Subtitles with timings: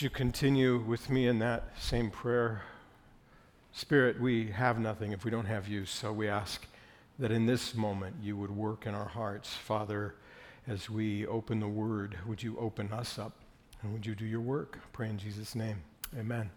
[0.00, 2.62] Would you continue with me in that same prayer?
[3.72, 6.64] Spirit, we have nothing if we don't have you, so we ask
[7.18, 9.52] that in this moment you would work in our hearts.
[9.52, 10.14] Father,
[10.66, 13.32] as we open the word, would you open us up
[13.82, 14.78] and would you do your work?
[14.82, 15.82] I pray in Jesus' name.
[16.18, 16.48] Amen.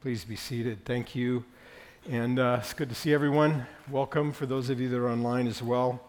[0.00, 0.84] Please be seated.
[0.84, 1.44] Thank you.
[2.10, 3.68] And uh, it's good to see everyone.
[3.88, 6.02] Welcome for those of you that are online as well.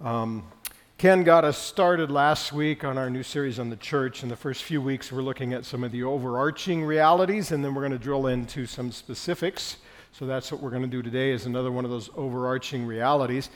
[0.00, 0.50] Um,
[0.98, 4.22] Ken got us started last week on our new series on the church.
[4.22, 7.74] In the first few weeks, we're looking at some of the overarching realities, and then
[7.74, 9.76] we're going to drill into some specifics.
[10.12, 13.50] So that's what we're going to do today is another one of those overarching realities.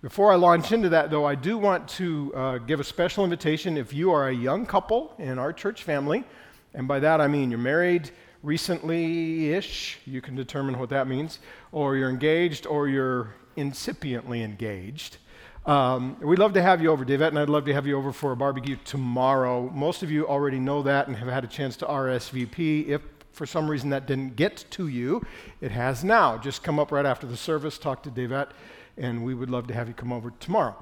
[0.00, 3.76] Before I launch into that, though, I do want to uh, give a special invitation
[3.76, 6.24] if you are a young couple in our church family,
[6.72, 8.10] and by that I mean you're married
[8.42, 11.38] recently ish, you can determine what that means,
[11.70, 15.18] or you're engaged, or you're incipiently engaged.
[15.68, 18.10] Um, we'd love to have you over, Davette, and I'd love to have you over
[18.10, 19.68] for a barbecue tomorrow.
[19.68, 22.88] Most of you already know that and have had a chance to RSVP.
[22.88, 25.20] If for some reason that didn't get to you,
[25.60, 26.38] it has now.
[26.38, 28.52] Just come up right after the service, talk to Davette,
[28.96, 30.74] and we would love to have you come over tomorrow.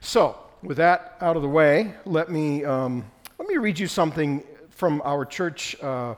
[0.00, 4.44] So, with that out of the way, let me um, let me read you something
[4.68, 5.80] from our church.
[5.82, 6.14] Uh,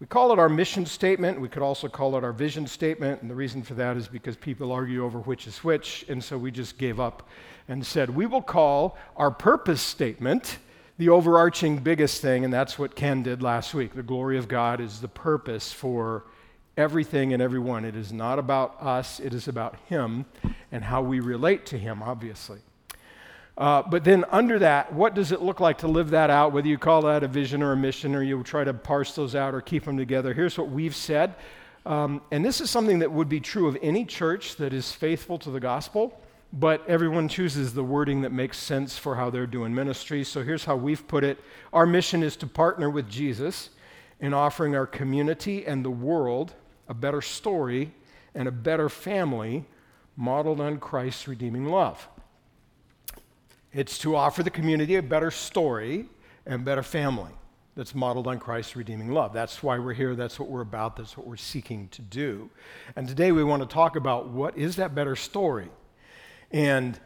[0.00, 1.38] we call it our mission statement.
[1.38, 3.20] We could also call it our vision statement.
[3.20, 6.06] And the reason for that is because people argue over which is which.
[6.08, 7.28] And so we just gave up
[7.70, 10.58] and said, we will call our purpose statement
[10.98, 12.44] the overarching biggest thing.
[12.44, 13.94] And that's what Ken did last week.
[13.94, 16.24] The glory of God is the purpose for
[16.76, 17.84] everything and everyone.
[17.84, 20.26] It is not about us, it is about Him
[20.72, 22.58] and how we relate to Him, obviously.
[23.56, 26.68] Uh, but then under that, what does it look like to live that out, whether
[26.68, 29.54] you call that a vision or a mission or you try to parse those out
[29.54, 30.34] or keep them together?
[30.34, 31.34] Here's what we've said.
[31.86, 35.38] Um, and this is something that would be true of any church that is faithful
[35.40, 36.20] to the gospel,
[36.52, 40.24] but everyone chooses the wording that makes sense for how they're doing ministry.
[40.24, 41.38] So here's how we've put it
[41.72, 43.70] Our mission is to partner with Jesus
[44.18, 46.54] in offering our community and the world
[46.88, 47.92] a better story
[48.34, 49.64] and a better family
[50.16, 52.08] modeled on Christ's redeeming love.
[53.72, 56.06] It's to offer the community a better story
[56.44, 57.30] and better family
[57.76, 59.32] that's modeled on Christ's redeeming love.
[59.32, 60.16] That's why we're here.
[60.16, 60.96] That's what we're about.
[60.96, 62.50] That's what we're seeking to do.
[62.96, 65.70] And today we want to talk about what is that better story
[66.50, 66.98] and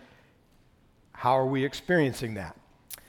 [1.12, 2.56] how are we experiencing that?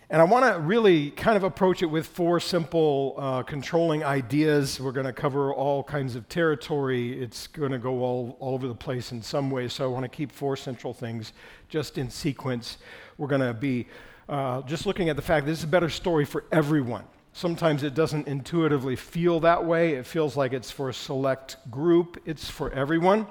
[0.09, 4.79] And I want to really kind of approach it with four simple uh, controlling ideas.
[4.79, 7.19] We're going to cover all kinds of territory.
[7.19, 9.73] It's going to go all, all over the place in some ways.
[9.73, 11.33] So I want to keep four central things
[11.69, 12.77] just in sequence.
[13.17, 13.87] We're going to be
[14.29, 17.05] uh, just looking at the fact that this is a better story for everyone.
[17.33, 19.95] Sometimes it doesn't intuitively feel that way.
[19.95, 23.25] It feels like it's for a select group, it's for everyone.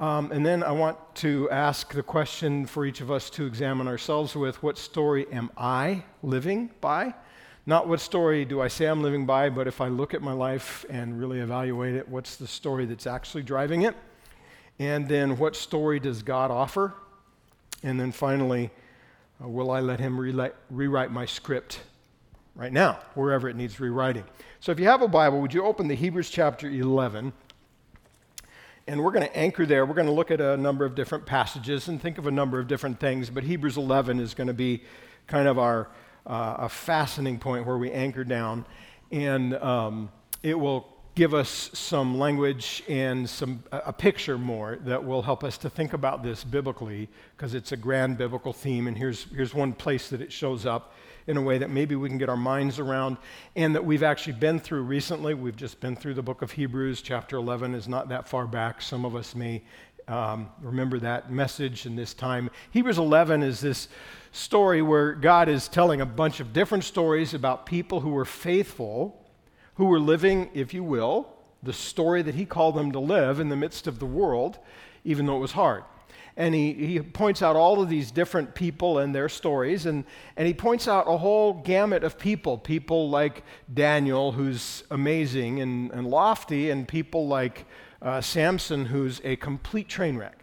[0.00, 3.86] Um, and then I want to ask the question for each of us to examine
[3.86, 7.14] ourselves with what story am I living by?
[7.66, 10.32] Not what story do I say I'm living by, but if I look at my
[10.32, 13.94] life and really evaluate it, what's the story that's actually driving it?
[14.78, 16.94] And then what story does God offer?
[17.82, 18.70] And then finally,
[19.44, 21.80] uh, will I let Him re- rewrite my script
[22.56, 24.24] right now, wherever it needs rewriting?
[24.60, 27.34] So if you have a Bible, would you open the Hebrews chapter 11?
[28.90, 29.86] And we're going to anchor there.
[29.86, 32.58] We're going to look at a number of different passages and think of a number
[32.58, 34.82] of different things, but Hebrews 11 is going to be
[35.28, 35.90] kind of our
[36.26, 38.66] uh, a fastening point where we anchor down.
[39.12, 40.10] And um,
[40.42, 45.56] it will give us some language and some a picture more that will help us
[45.58, 49.72] to think about this biblically because it's a grand biblical theme and here's here's one
[49.72, 50.94] place that it shows up
[51.30, 53.16] in a way that maybe we can get our minds around
[53.56, 55.32] and that we've actually been through recently.
[55.32, 57.00] We've just been through the book of hebrews.
[57.00, 58.82] Chapter 11 is not that far back.
[58.82, 59.62] Some of us may
[60.08, 62.50] um, remember that message in this time.
[62.72, 63.88] Hebrews 11 is this
[64.32, 69.20] story where god is telling a bunch of different stories about people who were faithful
[69.80, 71.26] who were living, if you will,
[71.62, 74.58] the story that he called them to live in the midst of the world,
[75.04, 75.84] even though it was hard.
[76.40, 80.04] And he, he points out all of these different people and their stories, and,
[80.38, 82.56] and he points out a whole gamut of people.
[82.56, 87.66] People like Daniel, who's amazing and, and lofty, and people like
[88.00, 90.38] uh, Samson, who's a complete train wreck,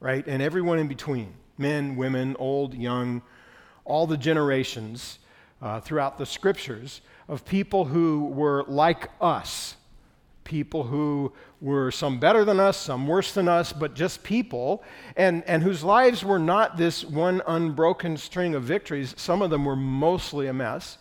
[0.00, 0.26] right?
[0.26, 3.22] And everyone in between men, women, old, young,
[3.84, 5.20] all the generations
[5.62, 9.76] uh, throughout the scriptures of people who were like us,
[10.46, 14.82] people who were some better than us, some worse than us, but just people,
[15.16, 19.14] and, and whose lives were not this one unbroken string of victories.
[19.18, 20.96] Some of them were mostly a mess.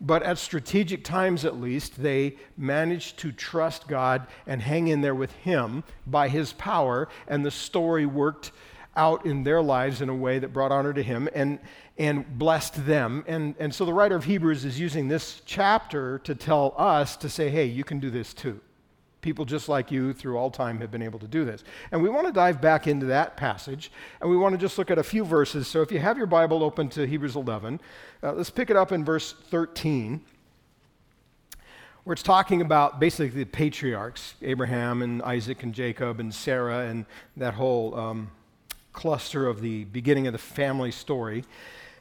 [0.00, 5.14] But at strategic times, at least, they managed to trust God and hang in there
[5.14, 8.52] with Him by His power, and the story worked
[8.96, 11.58] out in their lives in a way that brought honor to him and,
[11.98, 13.24] and blessed them.
[13.26, 17.28] And, and so the writer of Hebrews is using this chapter to tell us to
[17.28, 18.60] say, hey, you can do this too.
[19.26, 21.64] People just like you through all time have been able to do this.
[21.90, 23.90] And we want to dive back into that passage,
[24.20, 25.66] and we want to just look at a few verses.
[25.66, 27.80] So if you have your Bible open to Hebrews 11,
[28.22, 30.24] uh, let's pick it up in verse 13
[32.04, 37.04] where it's talking about basically the patriarchs Abraham and Isaac and Jacob and Sarah and
[37.36, 38.30] that whole um,
[38.92, 41.42] cluster of the beginning of the family story.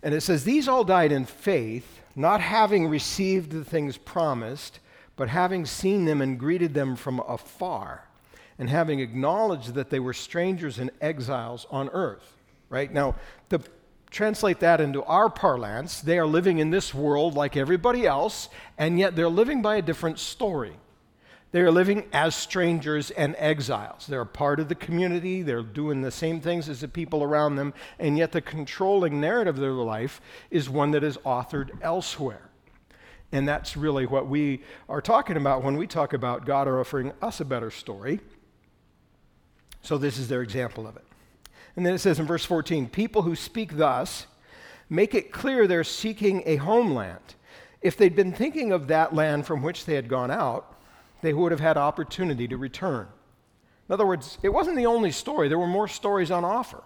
[0.04, 4.80] And it says, These all died in faith, not having received the things promised,
[5.16, 8.06] but having seen them and greeted them from afar,
[8.58, 12.36] and having acknowledged that they were strangers and exiles on earth.
[12.70, 12.92] Right?
[12.92, 13.16] Now,
[13.50, 13.60] to
[14.10, 18.98] translate that into our parlance, they are living in this world like everybody else, and
[18.98, 20.74] yet they're living by a different story.
[21.52, 24.08] They are living as strangers and exiles.
[24.08, 27.56] They're a part of the community, they're doing the same things as the people around
[27.56, 30.20] them, and yet the controlling narrative of their life
[30.52, 32.45] is one that is authored elsewhere.
[33.32, 37.40] And that's really what we are talking about when we talk about God offering us
[37.40, 38.20] a better story.
[39.82, 41.06] So, this is their example of it.
[41.76, 44.28] And then it says in verse 14 people who speak thus
[44.90, 47.36] make it clear they're seeking a homeland.
[47.82, 50.76] If they'd been thinking of that land from which they had gone out,
[51.22, 53.08] they would have had opportunity to return.
[53.88, 56.84] In other words, it wasn't the only story, there were more stories on offer.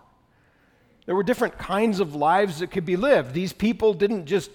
[1.05, 3.33] There were different kinds of lives that could be lived.
[3.33, 4.51] These people didn't just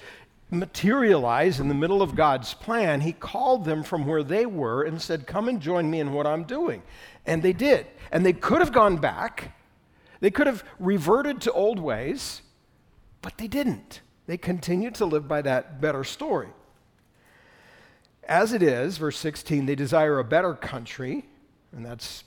[0.51, 3.01] materialize in the middle of God's plan.
[3.01, 6.27] He called them from where they were and said, Come and join me in what
[6.27, 6.83] I'm doing.
[7.27, 7.87] And they did.
[8.13, 9.53] And they could have gone back
[10.25, 12.41] they could have reverted to old ways,
[13.21, 14.01] but they didn't.
[14.27, 16.49] They continued to live by that better story.
[18.27, 21.27] As it is, verse 16, they desire a better country,
[21.73, 22.25] and that's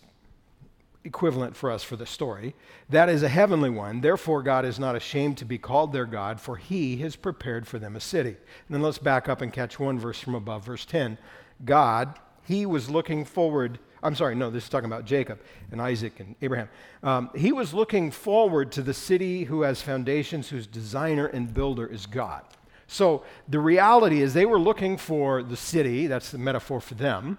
[1.08, 2.54] equivalent for us for the story.
[2.90, 4.02] That is a heavenly one.
[4.02, 7.80] Therefore, God is not ashamed to be called their God, for he has prepared for
[7.80, 8.30] them a city.
[8.30, 11.18] And then let's back up and catch one verse from above, verse 10.
[11.66, 16.20] God, he was looking forward I'm sorry, no, this is talking about Jacob and Isaac
[16.20, 16.70] and Abraham.
[17.02, 21.88] Um, he was looking forward to the city who has foundations, whose designer and builder
[21.88, 22.44] is God.
[22.88, 27.38] So the reality is they were looking for the city, that's the metaphor for them.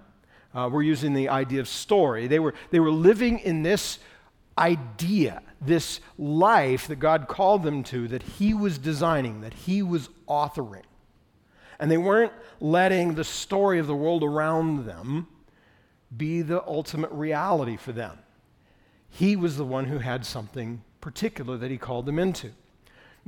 [0.54, 2.26] Uh, we're using the idea of story.
[2.26, 3.98] They were, they were living in this
[4.56, 10.08] idea, this life that God called them to, that He was designing, that He was
[10.28, 10.82] authoring.
[11.78, 15.28] And they weren't letting the story of the world around them
[16.16, 18.18] be the ultimate reality for them.
[19.10, 22.50] He was the one who had something particular that he called them into.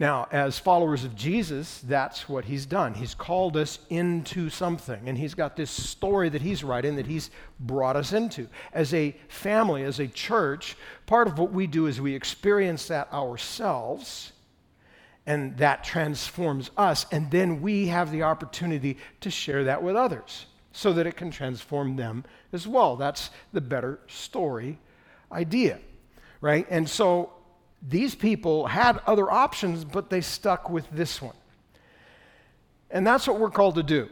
[0.00, 2.94] Now, as followers of Jesus, that's what he's done.
[2.94, 7.31] He's called us into something, and he's got this story that he's writing that he's
[7.61, 8.49] brought us into.
[8.73, 10.75] As a family, as a church,
[11.05, 14.32] part of what we do is we experience that ourselves,
[15.26, 20.46] and that transforms us, and then we have the opportunity to share that with others
[20.73, 22.25] so that it can transform them
[22.55, 22.96] as well.
[22.96, 24.79] That's the better story
[25.31, 25.79] idea,
[26.41, 26.67] right?
[26.70, 27.35] And so
[27.82, 31.35] these people had other options, but they stuck with this one.
[32.91, 34.09] And that's what we're called to do.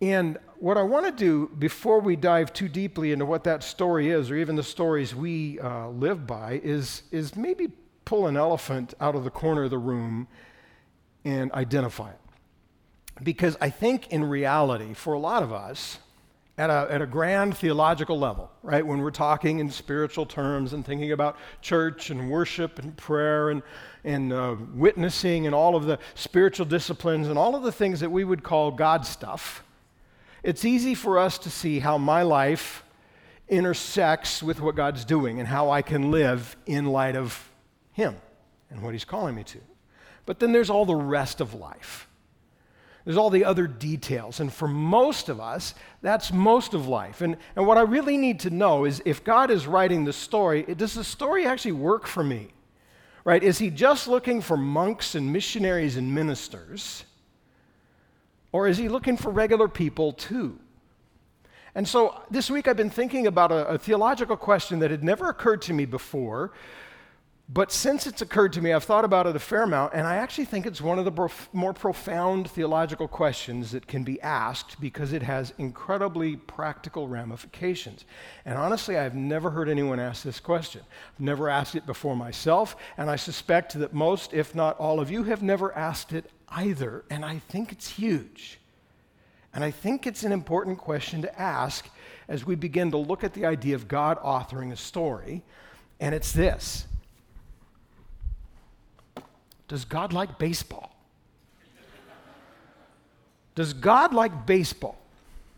[0.00, 4.10] And what I want to do before we dive too deeply into what that story
[4.10, 7.68] is, or even the stories we uh, live by, is, is maybe
[8.04, 10.26] pull an elephant out of the corner of the room
[11.24, 12.20] and identify it.
[13.22, 15.98] Because I think in reality, for a lot of us,
[16.56, 18.86] at a, at a grand theological level, right?
[18.86, 23.62] When we're talking in spiritual terms and thinking about church and worship and prayer and,
[24.04, 28.10] and uh, witnessing and all of the spiritual disciplines and all of the things that
[28.10, 29.64] we would call God stuff,
[30.44, 32.84] it's easy for us to see how my life
[33.48, 37.50] intersects with what God's doing and how I can live in light of
[37.92, 38.16] Him
[38.70, 39.58] and what He's calling me to.
[40.24, 42.08] But then there's all the rest of life
[43.04, 44.40] there's all the other details.
[44.40, 47.20] And for most of us, that's most of life.
[47.20, 50.62] And, and what I really need to know is if God is writing the story,
[50.62, 52.48] does the story actually work for me?
[53.24, 53.42] Right?
[53.42, 57.04] Is he just looking for monks and missionaries and ministers?
[58.52, 60.58] Or is he looking for regular people too?
[61.74, 65.28] And so this week I've been thinking about a, a theological question that had never
[65.28, 66.52] occurred to me before,
[67.46, 70.16] but since it's occurred to me, I've thought about it a fair amount, and I
[70.16, 74.80] actually think it's one of the prof- more profound theological questions that can be asked
[74.80, 78.06] because it has incredibly practical ramifications.
[78.46, 80.80] And honestly, I've never heard anyone ask this question.
[81.14, 85.10] I've never asked it before myself, and I suspect that most, if not all of
[85.10, 87.04] you, have never asked it either.
[87.10, 88.58] And I think it's huge.
[89.52, 91.90] And I think it's an important question to ask
[92.26, 95.42] as we begin to look at the idea of God authoring a story,
[96.00, 96.86] and it's this
[99.68, 100.94] Does God like baseball?
[103.54, 104.98] Does God like baseball?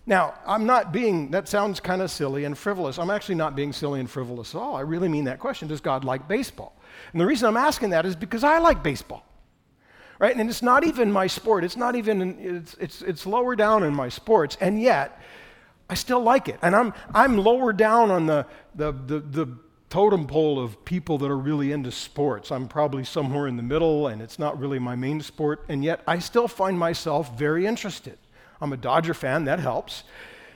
[0.06, 2.98] Now, I'm not being, that sounds kind of silly and frivolous.
[2.98, 4.76] I'm actually not being silly and frivolous at all.
[4.76, 6.76] I really mean that question Does God like baseball?
[7.12, 9.24] And the reason I'm asking that is because I like baseball.
[10.18, 10.34] Right?
[10.34, 11.64] And it's not even my sport.
[11.64, 14.56] It's not even, it's, it's, it's lower down in my sports.
[14.60, 15.20] And yet,
[15.90, 16.58] I still like it.
[16.62, 19.58] And I'm, I'm lower down on the, the, the, the
[19.96, 22.52] totem pole of people that are really into sports.
[22.52, 26.02] I'm probably somewhere in the middle, and it's not really my main sport, and yet
[26.06, 28.18] I still find myself very interested.
[28.60, 30.02] I'm a Dodger fan, that helps,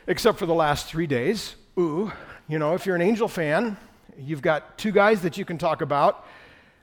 [0.07, 1.55] except for the last three days.
[1.79, 2.13] Ooh,
[2.49, 3.79] you know, if you're an Angel fan,
[4.19, 6.27] you've got two guys that you can talk about,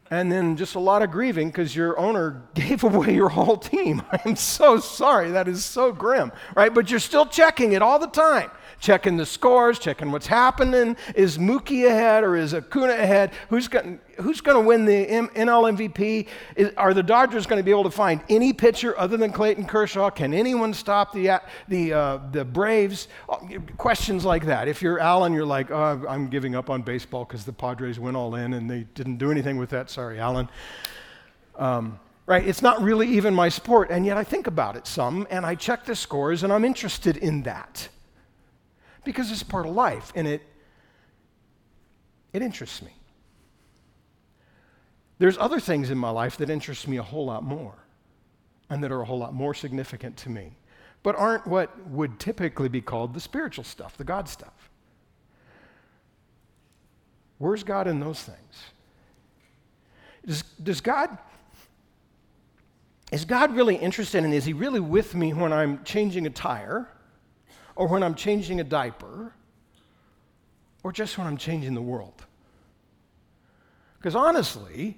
[0.09, 4.01] and then just a lot of grieving because your owner gave away your whole team.
[4.25, 5.29] I'm so sorry.
[5.29, 6.73] That is so grim, right?
[6.73, 8.49] But you're still checking it all the time
[8.79, 10.95] checking the scores, checking what's happening.
[11.15, 13.31] Is Mookie ahead or is Acuna ahead?
[13.49, 16.27] Who's going who's to win the M- NL MVP?
[16.55, 19.65] Is, are the Dodgers going to be able to find any pitcher other than Clayton
[19.65, 20.09] Kershaw?
[20.09, 23.07] Can anyone stop the, the, uh, the Braves?
[23.29, 23.37] Uh,
[23.77, 24.67] questions like that.
[24.67, 28.17] If you're Alan, you're like, oh, I'm giving up on baseball because the Padres went
[28.17, 29.89] all in and they didn't do anything with that.
[29.89, 30.49] Sorry, Alan.
[31.55, 32.45] Um, right?
[32.45, 35.55] It's not really even my sport, and yet I think about it some, and I
[35.55, 37.89] check the scores, and I'm interested in that
[39.07, 40.41] because it's part of life and it,
[42.33, 42.91] it interests me.
[45.17, 47.73] There's other things in my life that interest me a whole lot more
[48.69, 50.51] and that are a whole lot more significant to me,
[51.03, 54.69] but aren't what would typically be called the spiritual stuff, the God stuff.
[57.37, 58.63] Where's God in those things?
[60.25, 61.17] Does, does God
[63.09, 66.89] is God really interested in is he really with me when I'm changing a tire?
[67.77, 69.33] Or when I'm changing a diaper,
[70.83, 72.25] or just when I'm changing the world.
[73.97, 74.97] Because honestly,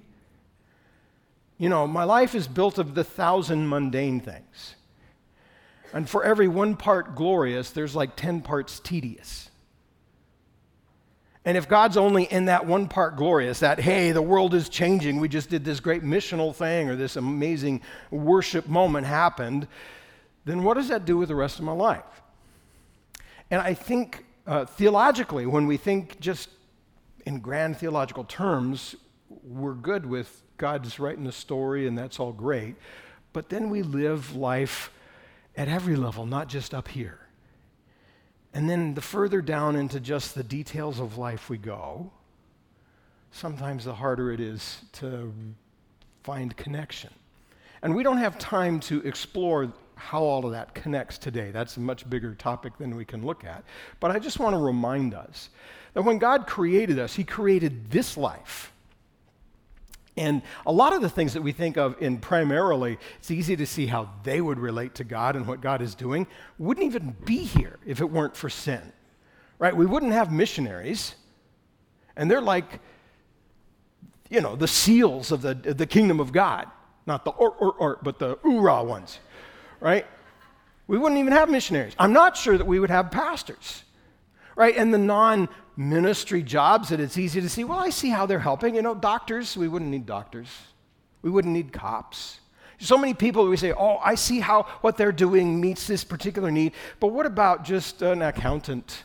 [1.58, 4.76] you know, my life is built of the thousand mundane things.
[5.92, 9.50] And for every one part glorious, there's like 10 parts tedious.
[11.44, 15.20] And if God's only in that one part glorious, that, hey, the world is changing,
[15.20, 19.66] we just did this great missional thing or this amazing worship moment happened,
[20.44, 22.19] then what does that do with the rest of my life?
[23.50, 26.48] And I think uh, theologically, when we think just
[27.26, 28.96] in grand theological terms,
[29.42, 32.76] we're good with God's writing the story and that's all great.
[33.32, 34.90] But then we live life
[35.56, 37.18] at every level, not just up here.
[38.52, 42.10] And then the further down into just the details of life we go,
[43.30, 45.32] sometimes the harder it is to
[46.22, 47.10] find connection.
[47.82, 51.50] And we don't have time to explore how all of that connects today.
[51.50, 53.62] That's a much bigger topic than we can look at.
[54.00, 55.50] But I just want to remind us
[55.92, 58.72] that when God created us, He created this life.
[60.16, 63.66] And a lot of the things that we think of in primarily, it's easy to
[63.66, 66.26] see how they would relate to God and what God is doing,
[66.58, 68.92] wouldn't even be here if it weren't for sin.
[69.58, 69.76] Right?
[69.76, 71.14] We wouldn't have missionaries.
[72.16, 72.80] And they're like,
[74.30, 76.66] you know, the seals of the, the kingdom of God.
[77.06, 79.18] Not the or, or, or, but the oorah ones
[79.80, 80.06] right?
[80.86, 81.94] We wouldn't even have missionaries.
[81.98, 83.84] I'm not sure that we would have pastors,
[84.56, 84.76] right?
[84.76, 88.38] And the non ministry jobs that it's easy to see, well, I see how they're
[88.38, 88.74] helping.
[88.74, 90.48] You know, doctors, we wouldn't need doctors,
[91.22, 92.40] we wouldn't need cops.
[92.82, 96.50] So many people, we say, oh, I see how what they're doing meets this particular
[96.50, 99.04] need, but what about just an accountant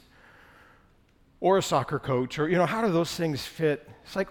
[1.40, 2.40] or a soccer coach?
[2.40, 4.30] Or, you know, how do those things fit it's like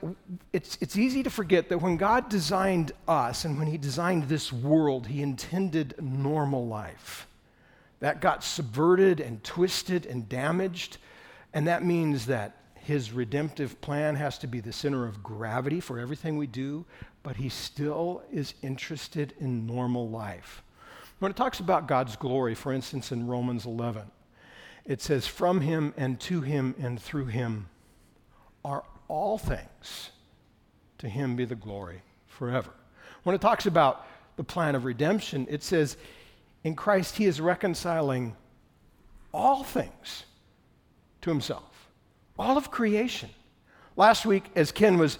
[0.52, 4.52] it's, it's easy to forget that when God designed us and when He designed this
[4.52, 7.26] world, He intended normal life.
[7.98, 10.98] That got subverted and twisted and damaged.
[11.52, 15.98] And that means that His redemptive plan has to be the center of gravity for
[15.98, 16.84] everything we do,
[17.24, 20.62] but He still is interested in normal life.
[21.18, 24.04] When it talks about God's glory, for instance, in Romans 11,
[24.84, 27.68] it says, From Him and to Him and through Him
[28.64, 30.10] are all things.
[30.98, 32.70] To him be the glory forever.
[33.24, 35.96] When it talks about the plan of redemption, it says,
[36.62, 38.34] in Christ, he is reconciling
[39.32, 40.24] all things
[41.20, 41.90] to himself,
[42.38, 43.28] all of creation.
[43.96, 45.18] Last week, as Ken was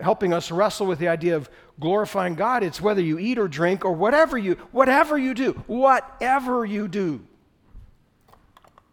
[0.00, 1.48] helping us wrestle with the idea of
[1.80, 6.64] glorifying God, it's whether you eat or drink or whatever you whatever you do, whatever
[6.64, 7.26] you do.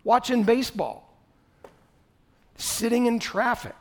[0.09, 1.07] Watching baseball,
[2.57, 3.75] sitting in traffic,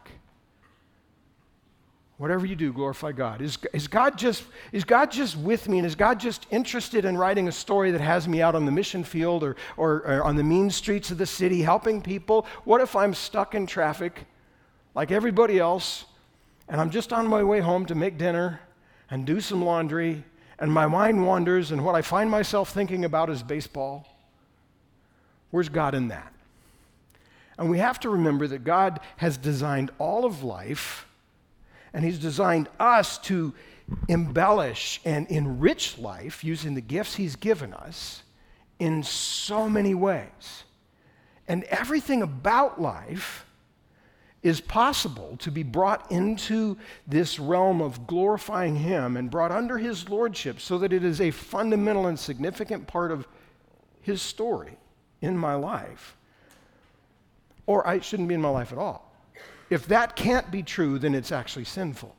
[2.18, 3.40] Whatever you do, glorify God.
[3.40, 5.78] Is, is, God just, is God just with me?
[5.78, 8.73] And is God just interested in writing a story that has me out on the
[8.73, 12.44] mission field or, or, or on the mean streets of the city helping people?
[12.64, 14.26] What if I'm stuck in traffic
[14.94, 16.04] like everybody else
[16.68, 18.61] and I'm just on my way home to make dinner
[19.11, 20.25] and do some laundry,
[20.58, 24.17] and my mind wanders, and what I find myself thinking about is baseball.
[25.50, 26.33] Where's God in that?
[27.59, 31.07] And we have to remember that God has designed all of life,
[31.93, 33.52] and He's designed us to
[34.09, 38.23] embellish and enrich life using the gifts He's given us
[38.78, 40.64] in so many ways.
[41.49, 43.45] And everything about life
[44.43, 46.76] is possible to be brought into
[47.09, 51.33] this realm of glorifying Him and brought under His Lordship so that it is a
[51.33, 53.26] fundamental and significant part of
[54.00, 54.76] His story
[55.20, 56.16] in my life.
[57.66, 59.12] Or I shouldn't be in my life at all.
[59.70, 62.14] If that can't be true, then it's actually sinful,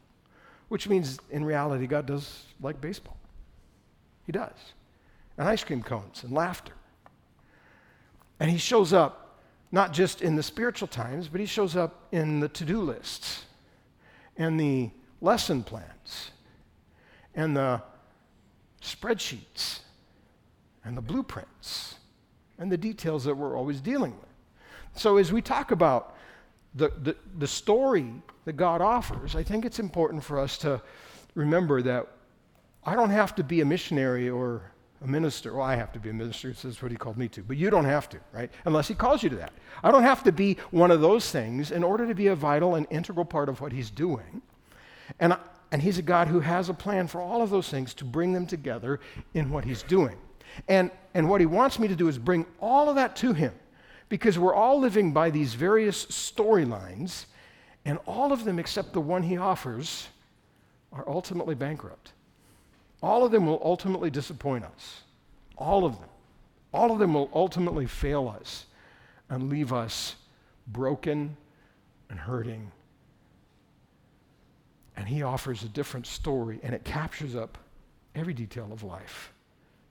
[0.68, 3.18] which means in reality, God does like baseball.
[4.26, 4.54] He does.
[5.38, 6.74] And ice cream cones and laughter.
[8.40, 9.30] And He shows up
[9.72, 13.44] not just in the spiritual times, but he shows up in the to do lists
[14.38, 14.90] and the
[15.22, 16.32] lesson plans
[17.36, 17.82] and the
[18.82, 19.80] spreadsheets
[20.84, 21.96] and the blueprints
[22.60, 24.30] and the details that we're always dealing with.
[24.96, 26.16] So, as we talk about
[26.76, 28.14] the, the, the story
[28.46, 30.82] that God offers, I think it's important for us to
[31.36, 32.08] remember that
[32.84, 34.62] I don't have to be a missionary or
[35.02, 35.54] a minister.
[35.54, 36.52] Well, I have to be a minister.
[36.52, 37.42] That's what he called me to.
[37.42, 38.52] But you don't have to, right?
[38.66, 39.54] Unless he calls you to that.
[39.84, 42.76] I don't have to be one of those things in order to be a vital
[42.76, 44.42] and integral part of what he's doing.
[45.20, 45.38] And,
[45.72, 48.34] and he's a God who has a plan for all of those things to bring
[48.34, 49.00] them together
[49.34, 50.18] in what he's doing.
[50.68, 53.54] And, and what he wants me to do is bring all of that to him
[54.10, 57.26] because we're all living by these various storylines,
[57.86, 60.08] and all of them, except the one he offers,
[60.92, 62.12] are ultimately bankrupt.
[63.02, 65.02] All of them will ultimately disappoint us.
[65.58, 66.10] All of them.
[66.74, 68.66] All of them will ultimately fail us
[69.30, 70.16] and leave us
[70.68, 71.38] broken
[72.10, 72.72] and hurting.
[74.98, 77.58] And he offers a different story, and it captures up
[78.16, 79.32] every detail of life.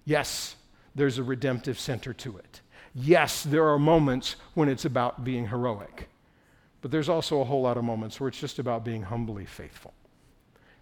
[0.08, 0.56] Yes,
[0.94, 2.62] there's a redemptive center to it.
[2.94, 6.08] Yes, there are moments when it's about being heroic.
[6.80, 9.92] But there's also a whole lot of moments where it's just about being humbly faithful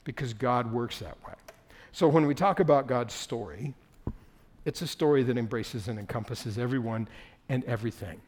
[0.04, 1.34] because God works that way.
[1.90, 3.74] So when we talk about God's story,
[4.64, 7.08] it's a story that embraces and encompasses everyone
[7.48, 8.20] and everything.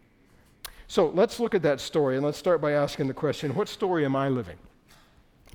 [0.88, 4.04] So let's look at that story and let's start by asking the question what story
[4.04, 4.58] am I living?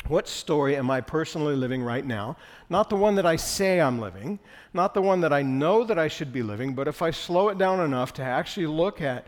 [0.08, 2.36] What story am I personally living right now?
[2.70, 4.38] Not the one that I say I'm living,
[4.74, 7.50] not the one that I know that I should be living, but if I slow
[7.50, 9.26] it down enough to actually look at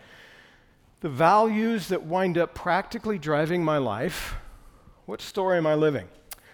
[1.00, 4.36] the values that wind up practically driving my life,
[5.06, 6.08] what story am I living?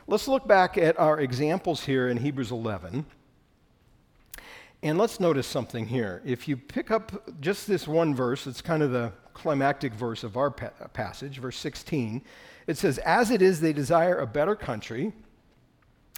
[0.08, 3.06] Let's look back at our examples here in Hebrews 11.
[4.84, 6.22] And let's notice something here.
[6.26, 10.38] If you pick up just this one verse, it's kind of the climactic verse of
[10.38, 12.22] our passage, verse 16.
[12.72, 15.14] It says, As it is, they desire a better country,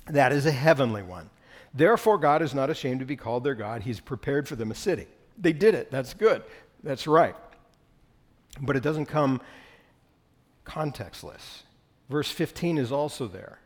[0.06, 1.30] that is a heavenly one.
[1.74, 3.82] Therefore, God is not ashamed to be called their God.
[3.82, 5.08] He's prepared for them a city.
[5.38, 5.90] They did it.
[5.92, 6.44] That's good.
[6.84, 7.36] That's right.
[8.62, 9.42] But it doesn't come
[10.66, 11.64] contextless.
[12.10, 13.60] Verse 15 is also there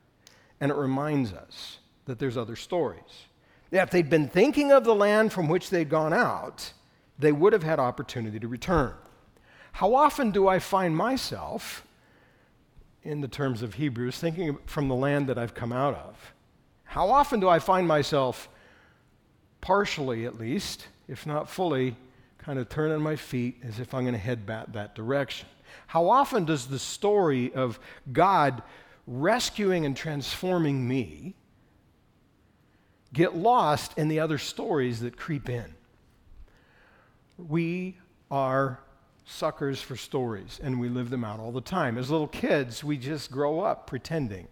[0.60, 3.26] and it reminds us that there's other stories.
[3.72, 6.72] Yeah, if they'd been thinking of the land from which they'd gone out,
[7.20, 8.94] they would have had opportunity to return.
[9.74, 11.86] How often do I find myself,
[13.08, 16.34] in the terms of Hebrews, thinking from the land that I've come out of?
[16.84, 18.50] How often do I find myself,
[19.62, 21.96] partially at least, if not fully,
[22.38, 25.48] kind of turning my feet as if I'm going to head back that direction?
[25.88, 27.80] How often does the story of
[28.12, 28.62] God
[29.08, 31.36] rescuing and transforming me
[33.14, 35.74] get lost in the other stories that creep in.
[37.38, 37.98] We
[38.30, 38.80] are
[39.28, 41.98] suckers for stories and we live them out all the time.
[41.98, 44.48] As little kids, we just grow up pretending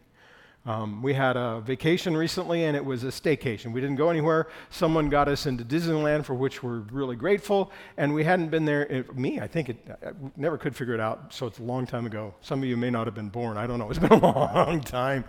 [0.68, 3.72] um, we had a vacation recently, and it was a staycation.
[3.72, 4.48] We didn't go anywhere.
[4.72, 7.72] Someone got us into Disneyland, for which we're really grateful.
[7.98, 8.82] And we hadn't been there.
[8.88, 9.78] It, me, I think it.
[10.04, 11.32] I never could figure it out.
[11.32, 12.34] So it's a long time ago.
[12.42, 13.58] Some of you may not have been born.
[13.58, 13.86] I don't know.
[13.96, 15.24] It's been a long time,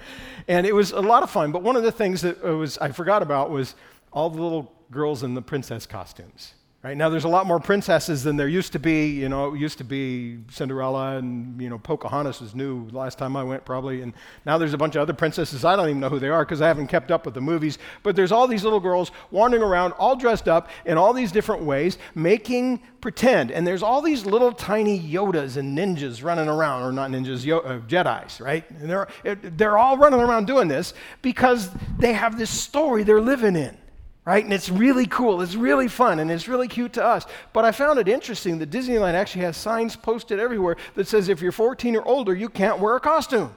[0.48, 1.52] and it was a lot of fun.
[1.52, 3.74] But one of the things that was I forgot about was
[4.12, 6.54] all the little girls in the princess costumes.
[6.86, 9.08] Right now, there's a lot more princesses than there used to be.
[9.08, 13.34] You know, it used to be Cinderella and you know Pocahontas was new last time
[13.34, 14.12] I went probably, and
[14.44, 15.64] now there's a bunch of other princesses.
[15.64, 17.78] I don't even know who they are because I haven't kept up with the movies.
[18.04, 21.64] But there's all these little girls wandering around, all dressed up in all these different
[21.64, 23.50] ways, making pretend.
[23.50, 27.58] And there's all these little tiny Yodas and ninjas running around, or not ninjas, Yo-
[27.58, 28.64] uh, Jedi's, right?
[28.70, 29.08] And they're
[29.42, 31.68] they're all running around doing this because
[31.98, 33.76] they have this story they're living in
[34.26, 34.44] right?
[34.44, 37.24] And it's really cool, it's really fun, and it's really cute to us.
[37.54, 41.40] But I found it interesting that Disneyland actually has signs posted everywhere that says if
[41.40, 43.56] you're 14 or older, you can't wear a costume.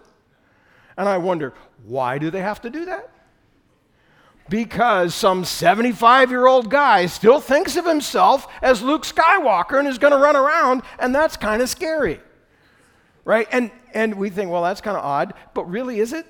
[0.95, 1.53] And I wonder,
[1.85, 3.09] why do they have to do that?
[4.49, 9.97] because some 75 year old guy still thinks of himself as Luke Skywalker and is
[9.97, 12.19] going to run around, and that's kind of scary.
[13.23, 13.47] Right?
[13.51, 16.25] And, and we think, well, that's kind of odd, but really, is it?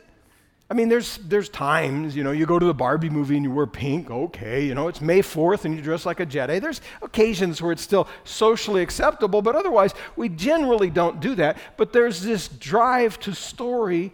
[0.71, 3.49] I mean, there's, there's times, you know, you go to the Barbie movie and you
[3.49, 6.61] wear pink, okay, you know, it's May 4th and you dress like a Jedi.
[6.61, 11.57] There's occasions where it's still socially acceptable, but otherwise, we generally don't do that.
[11.75, 14.13] But there's this drive to story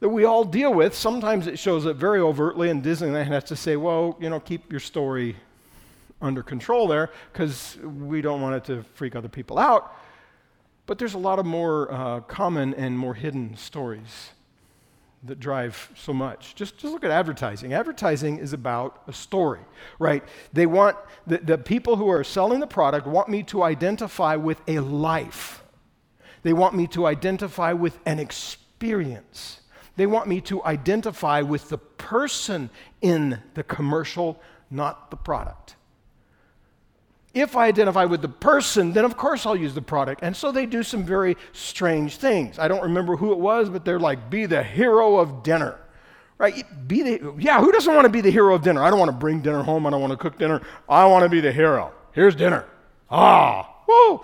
[0.00, 0.96] that we all deal with.
[0.96, 4.72] Sometimes it shows up very overtly, and Disneyland has to say, well, you know, keep
[4.72, 5.36] your story
[6.20, 9.94] under control there because we don't want it to freak other people out.
[10.86, 14.30] But there's a lot of more uh, common and more hidden stories
[15.24, 16.54] that drive so much.
[16.54, 17.72] Just, just look at advertising.
[17.72, 19.60] Advertising is about a story,
[19.98, 20.24] right?
[20.52, 24.60] They want, the, the people who are selling the product want me to identify with
[24.66, 25.62] a life.
[26.42, 29.60] They want me to identify with an experience.
[29.96, 35.76] They want me to identify with the person in the commercial, not the product.
[37.34, 40.20] If I identify with the person, then of course I'll use the product.
[40.22, 42.58] And so they do some very strange things.
[42.58, 45.78] I don't remember who it was, but they're like, be the hero of dinner.
[46.36, 46.66] Right?
[46.88, 48.82] Be the, yeah, who doesn't want to be the hero of dinner?
[48.82, 49.86] I don't want to bring dinner home.
[49.86, 50.60] I don't want to cook dinner.
[50.88, 51.92] I want to be the hero.
[52.12, 52.66] Here's dinner.
[53.10, 54.20] Ah, woo.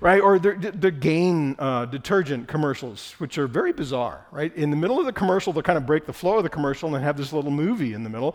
[0.00, 0.20] Right?
[0.20, 4.26] Or the, the Gain uh, detergent commercials, which are very bizarre.
[4.32, 4.52] Right?
[4.56, 6.92] In the middle of the commercial, they kind of break the flow of the commercial
[6.92, 8.34] and have this little movie in the middle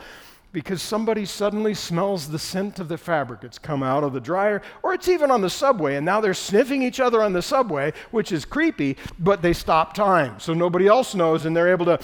[0.52, 3.44] because somebody suddenly smells the scent of the fabric.
[3.44, 6.34] It's come out of the dryer, or it's even on the subway, and now they're
[6.34, 10.40] sniffing each other on the subway, which is creepy, but they stop time.
[10.40, 12.00] So nobody else knows, and they're able to,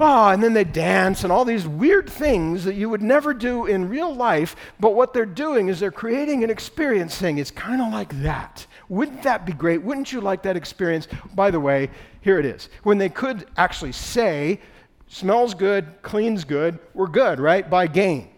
[0.00, 3.34] ah, oh, and then they dance and all these weird things that you would never
[3.34, 7.50] do in real life, but what they're doing is they're creating an experience saying it's
[7.50, 8.66] kind of like that.
[8.88, 9.82] Wouldn't that be great?
[9.82, 11.08] Wouldn't you like that experience?
[11.34, 12.68] By the way, here it is.
[12.82, 14.60] When they could actually say,
[15.08, 17.68] Smells good, cleans good, we're good, right?
[17.68, 18.30] By gain.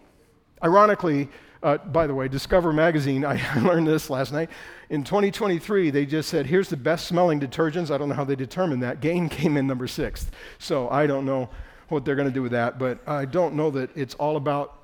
[0.63, 1.29] Ironically,
[1.63, 4.49] uh, by the way, Discover Magazine, I learned this last night.
[4.89, 7.91] In 2023, they just said, here's the best smelling detergents.
[7.91, 9.01] I don't know how they determined that.
[9.01, 10.31] Gain came in number sixth.
[10.59, 11.49] So I don't know
[11.89, 14.81] what they're going to do with that, but I don't know that it's all about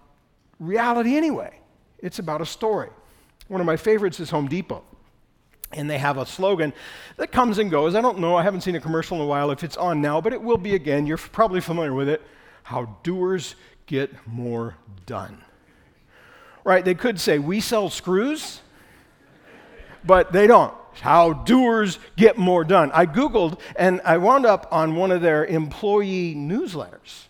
[0.59, 1.59] reality anyway.
[1.99, 2.89] It's about a story.
[3.49, 4.83] One of my favorites is Home Depot
[5.73, 6.73] and they have a slogan
[7.17, 7.95] that comes and goes.
[7.95, 10.21] I don't know, I haven't seen a commercial in a while if it's on now,
[10.21, 11.05] but it will be again.
[11.05, 12.21] You're probably familiar with it.
[12.63, 13.55] How doers
[13.85, 15.41] get more done.
[16.63, 16.85] Right?
[16.85, 18.61] They could say, We sell screws,
[20.05, 20.73] but they don't.
[21.01, 22.91] How doers get more done.
[22.93, 27.25] I Googled and I wound up on one of their employee newsletters.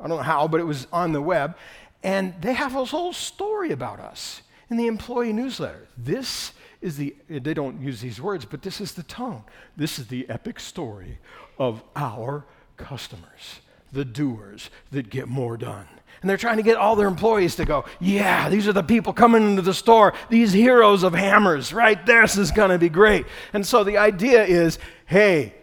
[0.00, 1.56] I don't know how, but it was on the web.
[2.02, 5.86] And they have a whole story about us in the employee newsletter.
[5.96, 9.42] This is the, they don't use these words, but this is the tone.
[9.76, 11.18] This is the epic story
[11.58, 12.44] of our
[12.76, 13.60] customers,
[13.92, 15.86] the doers that get more done.
[16.20, 19.12] And they're trying to get all their employees to go, yeah, these are the people
[19.12, 22.04] coming into the store, these heroes of hammers, right?
[22.04, 23.26] This is going to be great.
[23.52, 25.54] And so the idea is hey,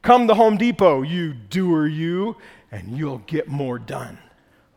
[0.00, 2.36] come to Home Depot, you doer, you,
[2.70, 4.18] and you'll get more done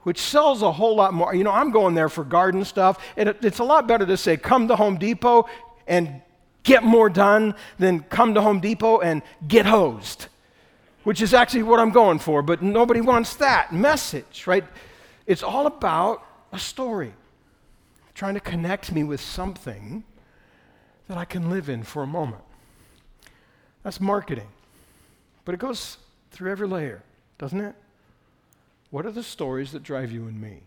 [0.05, 1.33] which sells a whole lot more.
[1.33, 4.15] You know, I'm going there for garden stuff, and it, it's a lot better to
[4.15, 5.47] say, come to Home Depot
[5.87, 6.21] and
[6.63, 10.27] get more done than come to Home Depot and get hosed,
[11.03, 14.63] which is actually what I'm going for, but nobody wants that message, right?
[15.25, 17.13] It's all about a story,
[18.13, 20.03] trying to connect me with something
[21.07, 22.41] that I can live in for a moment.
[23.83, 24.47] That's marketing.
[25.45, 25.97] But it goes
[26.31, 27.03] through every layer,
[27.37, 27.75] doesn't it?
[28.89, 30.61] What are the stories that drive you and me?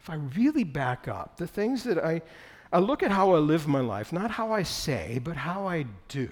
[0.00, 2.22] If I really back up, the things that I,
[2.72, 5.84] I look at how I live my life, not how I say, but how I
[6.08, 6.30] do.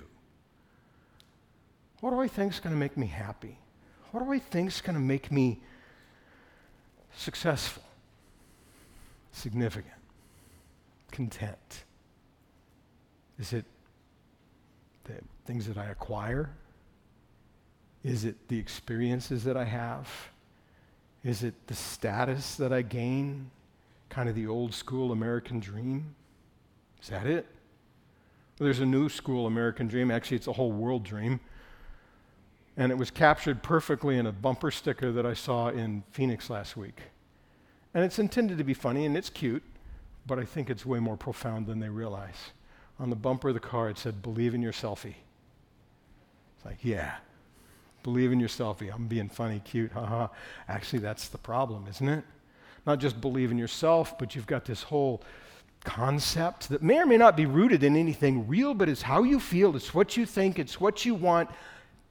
[2.01, 3.59] What do I think is going to make me happy?
[4.13, 5.61] What do I think is going to make me
[7.15, 7.83] successful,
[9.33, 9.93] significant,
[11.11, 11.85] content?
[13.39, 13.67] Is it
[15.05, 16.51] the things that I acquire?
[18.03, 20.09] Is it the experiences that I have?
[21.23, 23.51] Is it the status that I gain?
[24.09, 26.15] Kind of the old school American dream?
[27.03, 27.47] Is that it?
[28.59, 30.11] There's a new school American dream.
[30.11, 31.41] Actually, it's a whole world dream.
[32.77, 36.77] And it was captured perfectly in a bumper sticker that I saw in Phoenix last
[36.77, 37.01] week.
[37.95, 39.63] And it's intended to be funny and it's cute,
[40.27, 42.53] but I think it's way more profound than they realize.
[42.99, 45.15] On the bumper of the car, it said, Believe in your selfie.
[46.57, 47.17] It's like, yeah,
[48.03, 48.93] Believe in your selfie.
[48.93, 50.29] I'm being funny, cute, haha.
[50.69, 52.25] Actually, that's the problem, isn't it?
[52.87, 55.23] Not just believe in yourself, but you've got this whole
[55.85, 59.41] concept that may or may not be rooted in anything real, but it's how you
[59.41, 61.51] feel, it's what you think, it's what you want.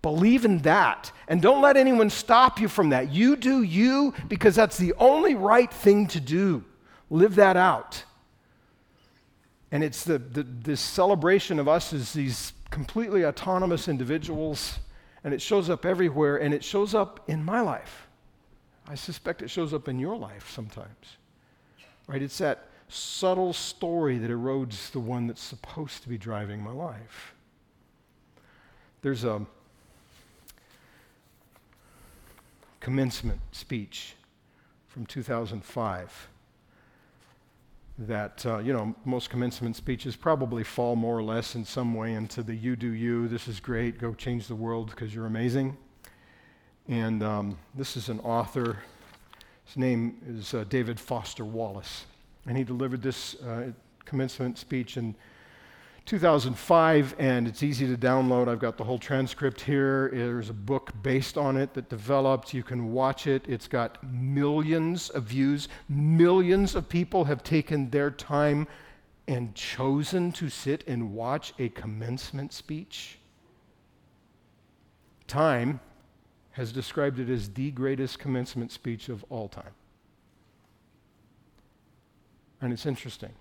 [0.02, 1.12] Believe in that.
[1.28, 3.12] And don't let anyone stop you from that.
[3.12, 6.64] You do you because that's the only right thing to do.
[7.10, 8.04] Live that out.
[9.72, 14.80] And it's the, the, this celebration of us as these completely autonomous individuals,
[15.24, 18.08] and it shows up everywhere, and it shows up in my life.
[18.88, 21.18] I suspect it shows up in your life sometimes.
[22.08, 22.22] Right?
[22.22, 27.34] It's that subtle story that erodes the one that's supposed to be driving my life.
[29.02, 29.46] There's a
[32.80, 34.16] commencement speech
[34.88, 36.28] from 2005
[38.00, 42.14] that, uh, you know, most commencement speeches probably fall more or less in some way
[42.14, 45.78] into the you do you, this is great, go change the world because you're amazing.
[46.88, 48.80] And um, this is an author,
[49.66, 52.06] his name is uh, David Foster Wallace.
[52.50, 53.74] And he delivered this uh,
[54.06, 55.14] commencement speech in
[56.08, 58.50] 2005, and it's easy to download.
[58.50, 60.10] I've got the whole transcript here.
[60.12, 62.52] There's a book based on it that developed.
[62.52, 63.46] You can watch it.
[63.48, 65.68] It's got millions of views.
[65.88, 68.68] Millions of people have taken their time
[69.28, 73.20] and chosen to sit and watch a commencement speech.
[75.28, 75.80] Time
[76.54, 79.76] has described it as the greatest commencement speech of all time.
[82.62, 83.32] And it's interesting.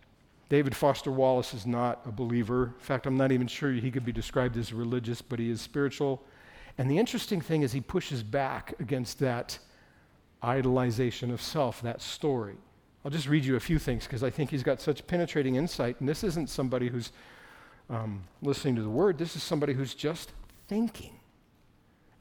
[0.49, 2.75] David Foster Wallace is not a believer.
[2.79, 5.61] In fact, I'm not even sure he could be described as religious, but he is
[5.61, 6.23] spiritual.
[6.79, 9.59] And the interesting thing is, he pushes back against that
[10.43, 12.57] idolization of self, that story.
[13.05, 16.01] I'll just read you a few things because I think he's got such penetrating insight.
[16.01, 17.13] And this isn't somebody who's
[17.91, 20.33] um, listening to the word, this is somebody who's just
[20.69, 21.19] thinking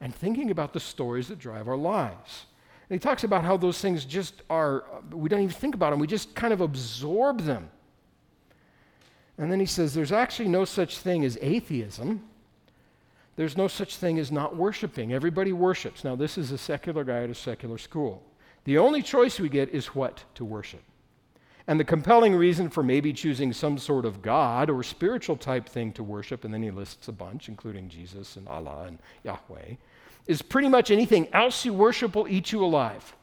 [0.00, 2.46] and thinking about the stories that drive our lives.
[2.90, 5.98] And he talks about how those things just are, we don't even think about them,
[5.98, 7.68] we just kind of absorb them.
[9.36, 12.24] And then he says, There's actually no such thing as atheism.
[13.36, 15.12] There's no such thing as not worshiping.
[15.12, 16.02] Everybody worships.
[16.02, 18.24] Now, this is a secular guy at a secular school.
[18.64, 20.82] The only choice we get is what to worship.
[21.68, 25.92] And the compelling reason for maybe choosing some sort of God or spiritual type thing
[25.92, 29.74] to worship, and then he lists a bunch, including Jesus and Allah and Yahweh,
[30.28, 33.16] is pretty much anything else you worship will eat you alive.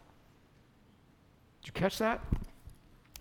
[1.61, 2.19] Did you catch that?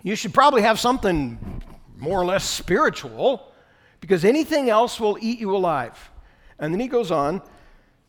[0.02, 1.62] You should probably have something
[1.96, 3.52] more or less spiritual
[4.00, 6.10] because anything else will eat you alive.
[6.58, 7.42] And then he goes on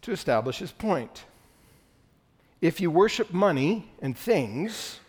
[0.01, 1.25] to establish his point.
[2.61, 4.99] If you worship money and things,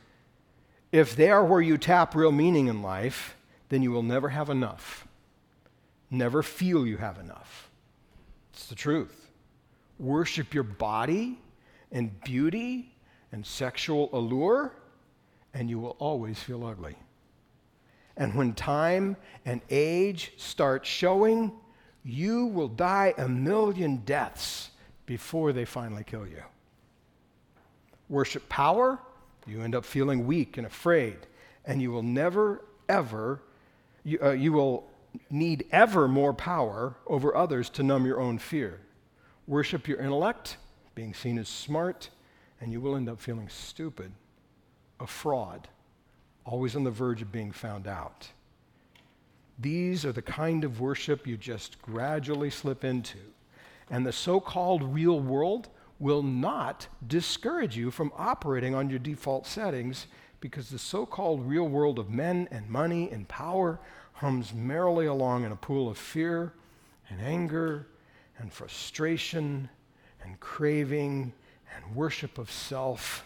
[0.90, 3.36] if they are where you tap real meaning in life,
[3.68, 5.06] then you will never have enough.
[6.10, 7.70] Never feel you have enough.
[8.52, 9.25] It's the truth.
[9.98, 11.38] Worship your body
[11.90, 12.92] and beauty
[13.32, 14.72] and sexual allure,
[15.54, 16.96] and you will always feel ugly.
[18.16, 21.52] And when time and age start showing,
[22.04, 24.70] you will die a million deaths
[25.06, 26.42] before they finally kill you.
[28.08, 28.98] Worship power,
[29.46, 31.16] you end up feeling weak and afraid,
[31.64, 33.42] and you will never, ever,
[34.04, 34.88] you, uh, you will
[35.30, 38.80] need ever more power over others to numb your own fear.
[39.46, 40.56] Worship your intellect,
[40.94, 42.10] being seen as smart,
[42.60, 44.10] and you will end up feeling stupid,
[44.98, 45.68] a fraud
[46.46, 48.28] always on the verge of being found out.
[49.58, 53.18] These are the kind of worship you just gradually slip into.
[53.90, 59.46] And the so called real world will not discourage you from operating on your default
[59.46, 60.06] settings
[60.40, 63.80] because the so called real world of men and money and power
[64.14, 66.52] hums merrily along in a pool of fear
[67.08, 67.86] and anger
[68.38, 69.68] and frustration
[70.24, 71.32] and craving
[71.74, 73.24] and worship of self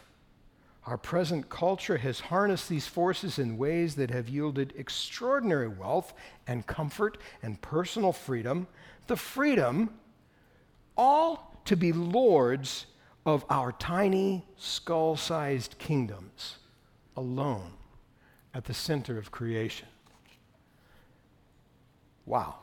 [0.86, 6.14] our present culture has harnessed these forces in ways that have yielded extraordinary wealth
[6.46, 8.66] and comfort and personal freedom,
[9.06, 9.90] the freedom
[10.96, 12.86] all to be lords
[13.26, 16.56] of our tiny, skull sized kingdoms
[17.16, 17.72] alone
[18.54, 19.86] at the center of creation.
[22.24, 22.56] Wow.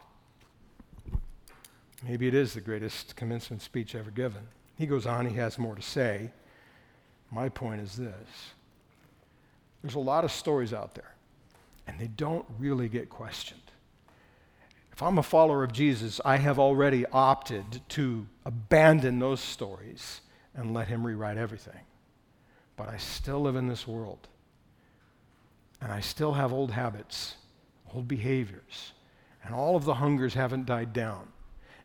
[2.04, 4.42] Maybe it is the greatest commencement speech ever given.
[4.78, 6.32] He goes on, he has more to say.
[7.32, 8.54] My point is this
[9.82, 11.16] there's a lot of stories out there,
[11.88, 13.62] and they don't really get questioned.
[14.92, 20.22] If I'm a follower of Jesus, I have already opted to abandon those stories
[20.56, 21.82] and let Him rewrite everything.
[22.76, 24.28] But I still live in this world,
[25.82, 27.36] and I still have old habits,
[27.94, 28.94] old behaviors,
[29.44, 31.28] and all of the hungers haven't died down.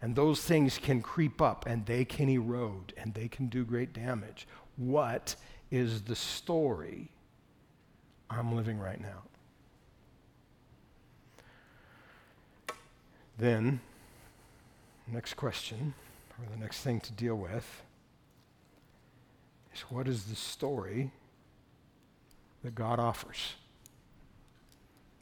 [0.02, 3.92] And those things can creep up and they can erode and they can do great
[3.94, 5.36] damage what
[5.70, 7.08] is the story
[8.30, 9.22] I'm living right now?
[13.38, 13.80] Then,
[15.06, 15.94] next question
[16.38, 17.82] or the next thing to deal with,
[19.74, 21.10] is what is the story
[22.62, 23.54] that God offers?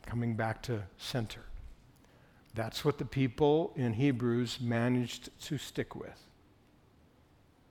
[0.07, 1.50] Coming back to center.
[2.55, 6.27] That's what the people in Hebrews managed to stick with.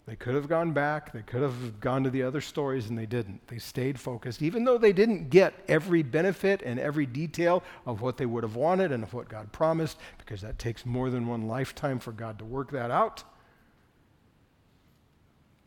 [0.05, 3.05] They could have gone back, they could have gone to the other stories, and they
[3.05, 3.47] didn't.
[3.47, 8.17] They stayed focused, even though they didn't get every benefit and every detail of what
[8.17, 11.47] they would have wanted and of what God promised, because that takes more than one
[11.47, 13.23] lifetime for God to work that out.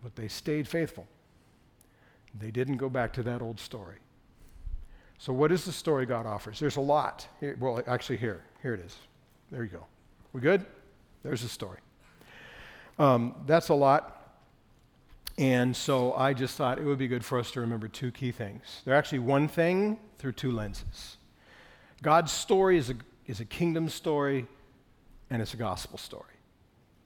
[0.02, 1.06] But they stayed faithful.
[2.36, 3.98] They didn't go back to that old story.
[5.18, 6.58] So, what is the story God offers?
[6.58, 7.28] There's a lot.
[7.60, 8.42] Well, actually, here.
[8.62, 8.96] Here it is.
[9.50, 9.84] There you go.
[10.32, 10.64] We good?
[11.24, 11.78] There's the story.
[12.98, 14.18] Um, that's a lot.
[15.36, 18.32] And so I just thought it would be good for us to remember two key
[18.32, 18.82] things.
[18.84, 21.16] They're actually one thing through two lenses.
[22.02, 22.94] God's story is a,
[23.26, 24.46] is a kingdom story
[25.30, 26.24] and it's a gospel story.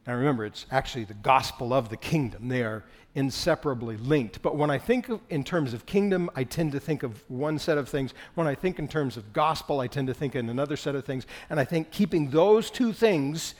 [0.06, 2.48] Now remember, it's actually the gospel of the kingdom.
[2.48, 2.84] They are
[3.16, 4.42] inseparably linked.
[4.42, 7.58] But when I think of, in terms of kingdom, I tend to think of one
[7.58, 8.14] set of things.
[8.34, 11.04] When I think in terms of gospel, I tend to think in another set of
[11.04, 11.26] things.
[11.50, 13.54] And I think keeping those two things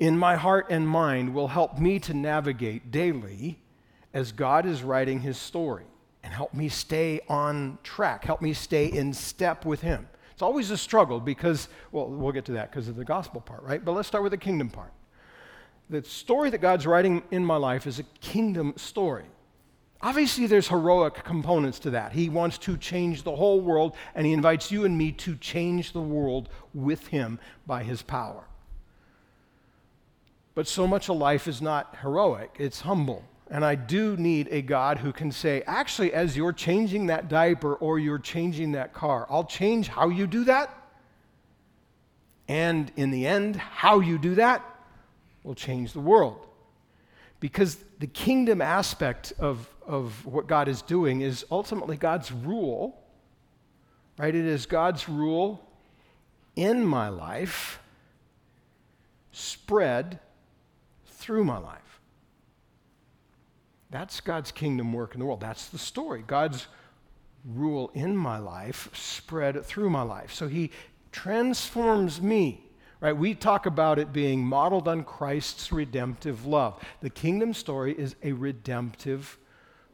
[0.00, 3.58] in my heart and mind will help me to navigate daily
[4.12, 5.84] as God is writing his story
[6.22, 10.08] and help me stay on track, help me stay in step with him.
[10.32, 13.62] It's always a struggle because, well, we'll get to that because of the gospel part,
[13.62, 13.82] right?
[13.84, 14.92] But let's start with the kingdom part.
[15.90, 19.24] The story that God's writing in my life is a kingdom story.
[20.00, 22.12] Obviously, there's heroic components to that.
[22.12, 25.92] He wants to change the whole world, and He invites you and me to change
[25.92, 28.44] the world with Him by His power.
[30.54, 33.24] But so much of life is not heroic, it's humble.
[33.50, 37.74] And I do need a God who can say, actually, as you're changing that diaper
[37.74, 40.72] or you're changing that car, I'll change how you do that.
[42.46, 44.69] And in the end, how you do that
[45.42, 46.46] will change the world.
[47.40, 53.00] Because the kingdom aspect of, of what God is doing is ultimately God's rule,
[54.18, 54.34] right?
[54.34, 55.66] It is God's rule
[56.56, 57.80] in my life,
[59.32, 60.18] spread
[61.06, 62.00] through my life.
[63.90, 65.40] That's God's kingdom work in the world.
[65.40, 66.22] That's the story.
[66.26, 66.66] God's
[67.44, 70.32] rule in my life spread through my life.
[70.32, 70.70] So he
[71.10, 72.64] transforms me.
[73.00, 73.16] Right?
[73.16, 76.78] We talk about it being modeled on Christ's redemptive love.
[77.00, 79.38] The kingdom story is a redemptive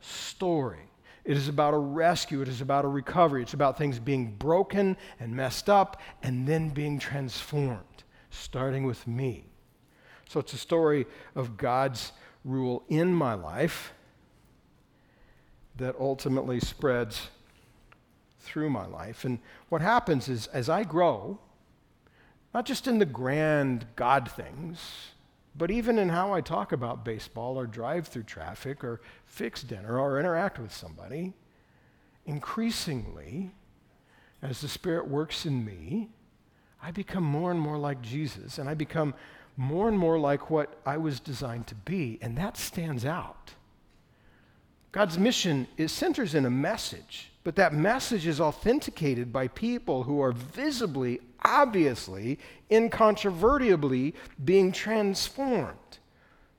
[0.01, 0.91] story.
[1.25, 2.41] It is about a rescue.
[2.43, 3.43] It is about a recovery.
[3.43, 9.47] It's about things being broken and messed up and then being transformed, starting with me.
[10.29, 12.13] So it's a story of God's
[12.45, 13.93] rule in my life
[15.77, 17.29] that ultimately spreads
[18.41, 19.25] through my life.
[19.25, 19.39] And
[19.69, 21.39] what happens is, as I grow,
[22.57, 25.11] not just in the grand God things,
[25.55, 29.99] but even in how I talk about baseball or drive through traffic or fix dinner
[30.01, 31.35] or interact with somebody,
[32.25, 33.51] increasingly,
[34.41, 36.09] as the Spirit works in me,
[36.83, 39.13] I become more and more like Jesus, and I become
[39.59, 43.53] more and more like what I was designed to be, and that stands out.
[44.97, 50.23] God's mission is, centers in a message, but that message is authenticated by people who
[50.23, 52.39] are visibly, obviously,
[52.71, 55.99] incontrovertibly being transformed.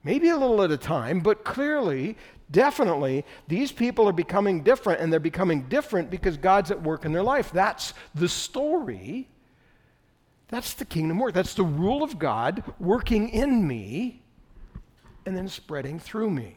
[0.03, 2.15] Maybe a little at a time, but clearly,
[2.51, 7.13] definitely, these people are becoming different, and they're becoming different because God's at work in
[7.13, 7.51] their life.
[7.51, 9.27] That's the story
[10.49, 11.33] that's the kingdom work.
[11.33, 14.21] That's the rule of God working in me
[15.25, 16.55] and then spreading through me.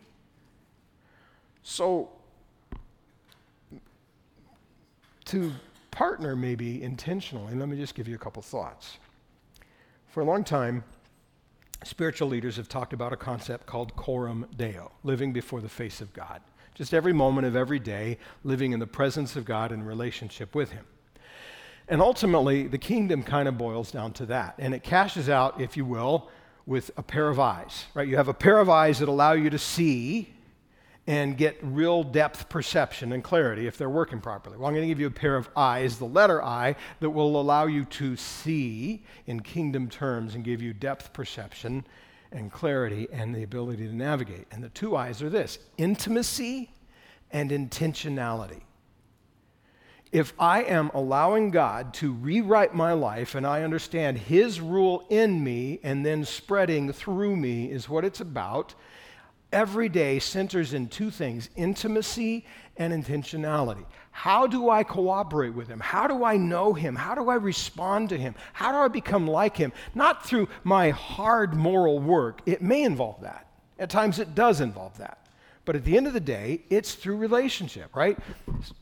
[1.62, 2.10] So,
[5.26, 5.52] to
[5.90, 8.98] partner maybe intentionally, let me just give you a couple thoughts.
[10.08, 10.82] For a long time,
[11.84, 16.12] spiritual leaders have talked about a concept called coram deo, living before the face of
[16.12, 16.40] God.
[16.74, 20.70] Just every moment of every day, living in the presence of God in relationship with
[20.70, 20.84] Him.
[21.88, 24.54] And ultimately, the kingdom kind of boils down to that.
[24.58, 26.28] And it cashes out, if you will,
[26.64, 28.06] with a pair of eyes, right?
[28.06, 30.32] You have a pair of eyes that allow you to see
[31.06, 34.56] and get real depth perception and clarity if they're working properly.
[34.56, 37.40] Well, I'm going to give you a pair of eyes, the letter I, that will
[37.40, 41.84] allow you to see in kingdom terms and give you depth perception
[42.32, 44.46] and clarity and the ability to navigate.
[44.50, 46.70] And the two eyes are this intimacy
[47.32, 48.62] and intentionality
[50.12, 55.42] if I am allowing God to rewrite my life and I understand His rule in
[55.42, 58.74] me and then spreading through me is what it's about,
[59.52, 62.44] every day centers in two things intimacy
[62.76, 63.84] and intentionality.
[64.10, 65.80] How do I cooperate with Him?
[65.80, 66.96] How do I know Him?
[66.96, 68.34] How do I respond to Him?
[68.52, 69.72] How do I become like Him?
[69.94, 72.40] Not through my hard moral work.
[72.46, 73.46] It may involve that.
[73.78, 75.18] At times it does involve that.
[75.66, 78.18] But at the end of the day, it's through relationship, right?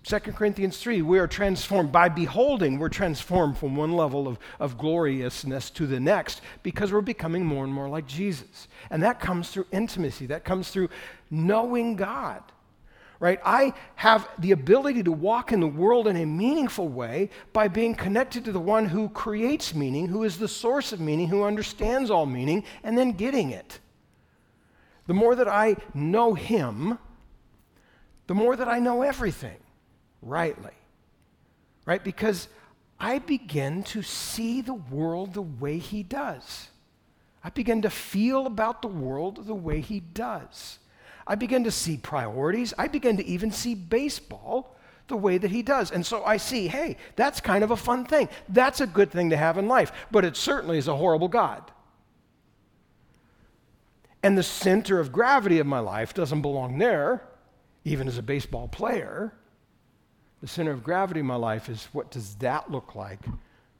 [0.05, 2.79] 2 Corinthians 3, we are transformed by beholding.
[2.79, 7.64] We're transformed from one level of, of gloriousness to the next because we're becoming more
[7.64, 8.68] and more like Jesus.
[8.91, 10.89] And that comes through intimacy, that comes through
[11.31, 12.43] knowing God,
[13.18, 13.41] right?
[13.45, 17.97] I have the ability to walk in the world in a meaningful way by being
[17.97, 22.09] connected to the one who creates meaning, who is the source of meaning, who understands
[22.09, 23.81] all meaning, and then getting it.
[25.09, 26.99] The more that I know Him,
[28.29, 29.57] the more that I know everything
[30.23, 30.75] rightly.
[31.85, 32.05] Right?
[32.05, 32.47] Because
[33.01, 36.69] I begin to see the world the way He does.
[37.43, 40.79] I begin to feel about the world the way He does.
[41.27, 42.73] I begin to see priorities.
[42.79, 44.77] I begin to even see baseball
[45.09, 45.91] the way that he does.
[45.91, 48.29] And so I see, hey, that's kind of a fun thing.
[48.49, 51.71] That's a good thing to have in life, but it certainly is a horrible God.
[54.23, 57.23] And the center of gravity of my life doesn't belong there,
[57.85, 59.33] even as a baseball player.
[60.41, 63.21] The center of gravity of my life is what does that look like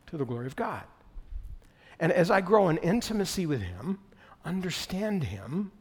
[0.07, 0.85] to the glory of God?
[2.01, 3.99] And as I grow in intimacy with Him,
[4.45, 5.73] understand Him,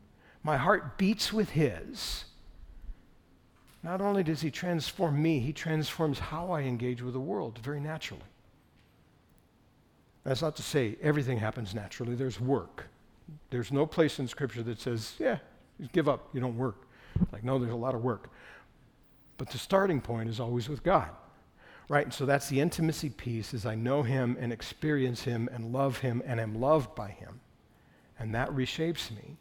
[0.44, 2.26] my heart beats with His.
[3.84, 7.80] Not only does He transform me, He transforms how I engage with the world very
[7.80, 8.24] naturally.
[10.24, 12.88] That's not to say everything happens naturally, there's work.
[13.50, 15.40] There's no place in Scripture that says, yeah,
[15.80, 16.88] you give up, you don't work.
[17.32, 18.30] Like, no, there's a lot of work.
[19.38, 21.10] But the starting point is always with God,
[21.90, 22.06] right?
[22.06, 26.00] And so that's the intimacy piece is I know him and experience him and love
[26.00, 27.40] him and am loved by him.
[28.20, 29.38] And that reshapes me.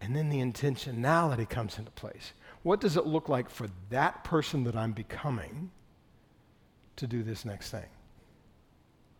[0.00, 2.32] And then the intentionality comes into place.
[2.64, 5.70] What does it look like for that person that I'm becoming
[6.96, 7.86] to do this next thing?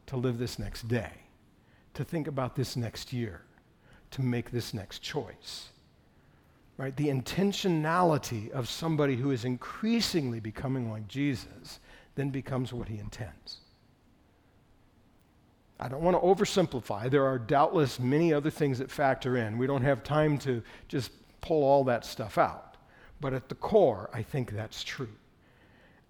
[0.07, 1.13] To live this next day?
[1.95, 3.43] To think about this next year?
[4.13, 5.69] To make this next choice.
[6.79, 6.97] Right?
[6.97, 11.81] The intentionality of somebody who is increasingly becoming like Jesus
[12.15, 13.59] then becomes what he intends.
[15.79, 17.11] I don't want to oversimplify.
[17.11, 19.59] There are doubtless many other things that factor in.
[19.59, 21.11] We don't have time to just
[21.41, 22.77] pull all that stuff out.
[23.21, 25.09] But at the core, I think that's true.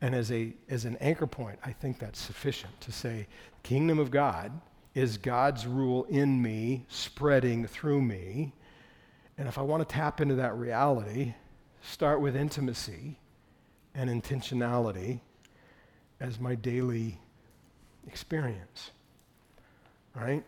[0.00, 3.26] And as, a, as an anchor point, I think that's sufficient to say,
[3.62, 4.52] kingdom of God
[4.94, 8.52] is God's rule in me, spreading through me.
[9.38, 11.34] And if I want to tap into that reality,
[11.80, 13.18] start with intimacy
[13.94, 15.20] and intentionality
[16.20, 17.18] as my daily
[18.06, 18.90] experience.
[20.14, 20.44] Right?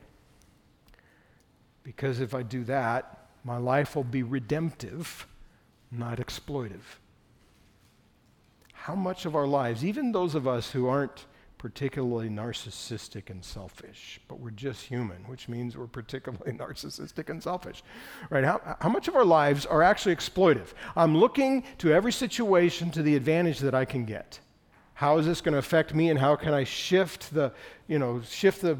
[1.82, 5.26] Because if I do that, my life will be redemptive,
[5.90, 6.98] not exploitive.
[8.72, 11.24] How much of our lives, even those of us who aren't
[11.64, 17.82] particularly narcissistic and selfish, but we're just human, which means we're particularly narcissistic and selfish.
[18.28, 18.44] Right?
[18.44, 20.74] How, how much of our lives are actually exploitive?
[20.94, 24.40] I'm looking to every situation to the advantage that I can get.
[24.96, 27.52] How is this going to affect me and how can I shift the,
[27.88, 28.78] you know, shift the,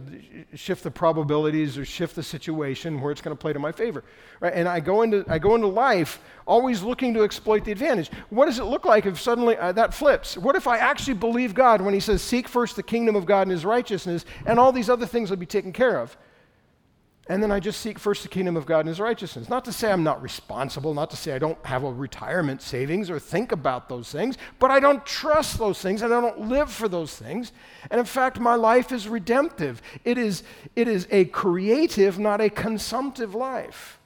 [0.54, 4.04] shift the probabilities or shift the situation where it's going to play to my favor?
[4.38, 4.52] Right?
[4.54, 8.10] And I go, into, I go into life always looking to exploit the advantage.
[8.30, 10.38] What does it look like if suddenly uh, that flips?
[10.38, 13.42] What if I actually believe God when he says, seek first the kingdom of God
[13.42, 16.16] and his righteousness and all these other things will be taken care of?
[17.26, 19.48] And then I just seek first the kingdom of God and his righteousness.
[19.48, 23.08] Not to say I'm not responsible, not to say I don't have a retirement savings
[23.08, 26.70] or think about those things, but I don't trust those things and I don't live
[26.70, 27.52] for those things.
[27.90, 29.80] And in fact, my life is redemptive.
[30.04, 30.42] It is,
[30.76, 33.98] it is a creative, not a consumptive life.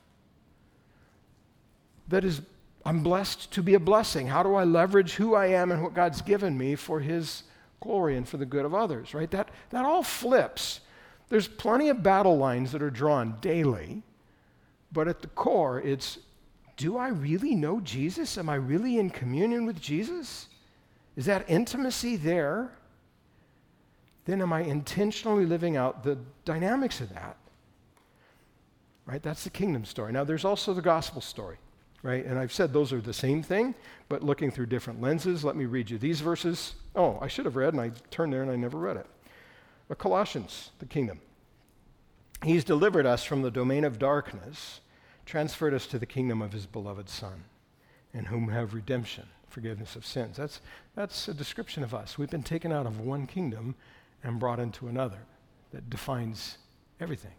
[2.06, 2.40] That is,
[2.84, 4.28] I'm blessed to be a blessing.
[4.28, 7.42] How do I leverage who I am and what God's given me for his
[7.80, 9.30] glory and for the good of others, right?
[9.32, 10.80] That, that all flips
[11.28, 14.02] there's plenty of battle lines that are drawn daily,
[14.92, 16.18] but at the core, it's
[16.76, 18.38] do I really know Jesus?
[18.38, 20.46] Am I really in communion with Jesus?
[21.16, 22.70] Is that intimacy there?
[24.24, 27.36] Then am I intentionally living out the dynamics of that?
[29.06, 29.22] Right?
[29.22, 30.12] That's the kingdom story.
[30.12, 31.56] Now, there's also the gospel story,
[32.02, 32.24] right?
[32.24, 33.74] And I've said those are the same thing,
[34.08, 35.42] but looking through different lenses.
[35.42, 36.74] Let me read you these verses.
[36.94, 39.06] Oh, I should have read, and I turned there and I never read it.
[39.88, 41.20] But Colossians, the kingdom.
[42.44, 44.80] He's delivered us from the domain of darkness,
[45.26, 47.44] transferred us to the kingdom of his beloved Son,
[48.12, 50.36] in whom have redemption, forgiveness of sins.
[50.36, 50.60] That's,
[50.94, 52.16] that's a description of us.
[52.16, 53.74] We've been taken out of one kingdom
[54.22, 55.18] and brought into another
[55.72, 56.58] that defines
[57.00, 57.32] everything.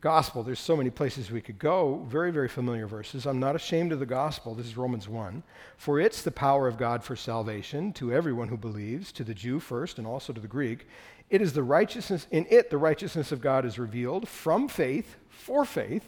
[0.00, 0.42] gospel.
[0.42, 3.26] There's so many places we could go, very, very familiar verses.
[3.26, 4.54] I'm not ashamed of the gospel.
[4.54, 5.42] This is Romans 1.
[5.76, 9.60] For it's the power of God for salvation to everyone who believes, to the Jew
[9.60, 10.86] first and also to the Greek.
[11.30, 15.64] It is the righteousness, in it, the righteousness of God is revealed from faith for
[15.64, 16.04] faith.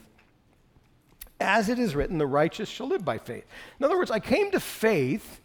[1.41, 3.45] As it is written, the righteous shall live by faith.
[3.79, 5.41] In other words, I came to faith.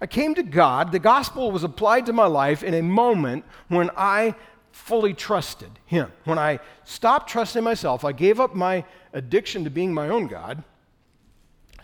[0.00, 0.92] I came to God.
[0.92, 4.34] The gospel was applied to my life in a moment when I
[4.72, 6.12] fully trusted Him.
[6.24, 10.64] When I stopped trusting myself, I gave up my addiction to being my own God,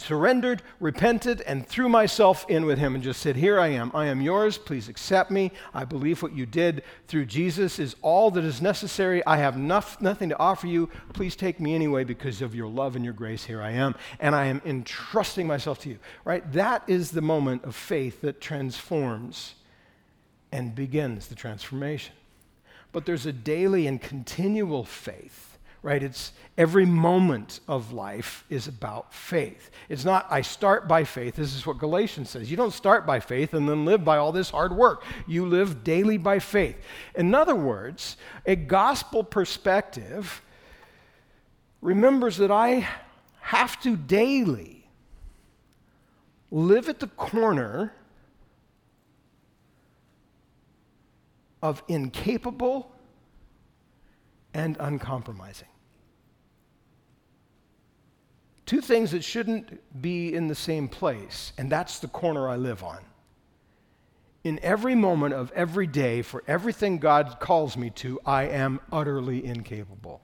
[0.01, 3.90] surrendered, repented, and threw myself in with Him and just said, Here I am.
[3.94, 4.59] I am yours.
[4.59, 5.53] Please accept me.
[5.72, 9.24] I believe what you did through Jesus is all that is necessary.
[9.26, 10.88] I have nothing to offer you.
[11.12, 13.44] Please take me anyway because of your love and your grace.
[13.44, 13.94] Here I am.
[14.18, 15.98] And I am entrusting myself to you.
[16.24, 16.51] Right?
[16.53, 19.55] That is the moment of faith that transforms
[20.51, 22.14] and begins the transformation
[22.92, 25.49] but there's a daily and continual faith,
[25.82, 26.02] right?
[26.02, 29.70] It's every moment of life is about faith.
[29.88, 31.36] It's not, I start by faith.
[31.36, 32.50] This is what Galatians says.
[32.50, 35.02] You don't start by faith and then live by all this hard work.
[35.26, 36.76] You live daily by faith.
[37.14, 40.42] In other words, a gospel perspective
[41.80, 42.86] remembers that I
[43.40, 44.86] have to daily
[46.50, 47.94] live at the corner
[51.62, 52.92] of incapable
[54.52, 55.68] and uncompromising.
[58.70, 62.84] Two things that shouldn't be in the same place, and that's the corner I live
[62.84, 63.00] on.
[64.44, 69.44] In every moment of every day, for everything God calls me to, I am utterly
[69.44, 70.20] incapable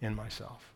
[0.00, 0.73] in myself.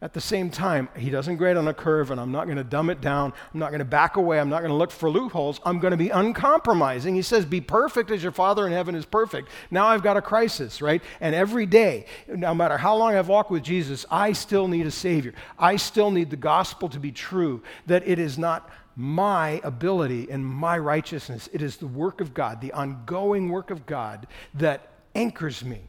[0.00, 2.62] At the same time, he doesn't grade on a curve, and I'm not going to
[2.62, 3.32] dumb it down.
[3.52, 4.38] I'm not going to back away.
[4.38, 5.60] I'm not going to look for loopholes.
[5.64, 7.16] I'm going to be uncompromising.
[7.16, 9.48] He says, Be perfect as your Father in heaven is perfect.
[9.72, 11.02] Now I've got a crisis, right?
[11.20, 14.90] And every day, no matter how long I've walked with Jesus, I still need a
[14.92, 15.34] Savior.
[15.58, 20.44] I still need the gospel to be true, that it is not my ability and
[20.44, 25.64] my righteousness, it is the work of God, the ongoing work of God that anchors
[25.64, 25.82] me,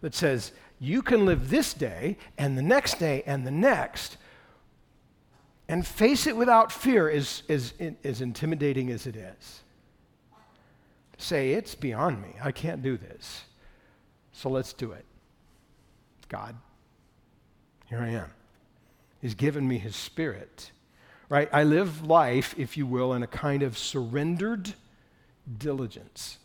[0.00, 4.16] that says, you can live this day and the next day and the next
[5.68, 7.74] and face it without fear, as, as,
[8.04, 9.62] as intimidating as it is.
[11.18, 12.34] Say, it's beyond me.
[12.42, 13.44] I can't do this.
[14.32, 15.04] So let's do it.
[16.28, 16.54] God,
[17.86, 18.30] here I am.
[19.20, 20.70] He's given me His Spirit.
[21.28, 21.48] Right?
[21.52, 24.74] I live life, if you will, in a kind of surrendered
[25.58, 26.38] diligence.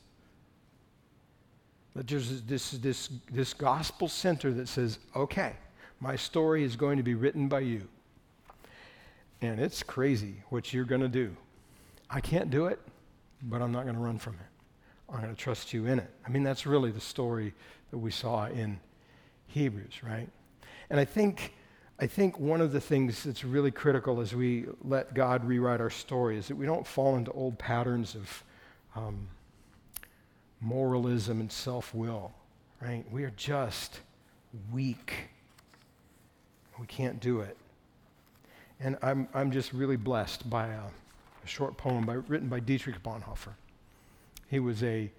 [1.95, 5.53] That there's this, this, this gospel center that says, okay,
[5.99, 7.87] my story is going to be written by you.
[9.41, 11.35] And it's crazy what you're going to do.
[12.09, 12.79] I can't do it,
[13.43, 15.13] but I'm not going to run from it.
[15.13, 16.09] I'm going to trust you in it.
[16.25, 17.53] I mean, that's really the story
[17.89, 18.79] that we saw in
[19.47, 20.29] Hebrews, right?
[20.89, 21.53] And I think,
[21.99, 25.89] I think one of the things that's really critical as we let God rewrite our
[25.89, 28.43] story is that we don't fall into old patterns of.
[28.95, 29.27] Um,
[30.61, 32.31] moralism and self will,
[32.79, 33.03] right?
[33.11, 33.99] We are just
[34.71, 35.13] weak.
[36.79, 37.57] We can't do it.
[38.79, 40.81] And I'm, I'm just really blessed by a,
[41.43, 43.53] a short poem by, written by Dietrich Bonhoeffer.
[44.47, 45.11] He was a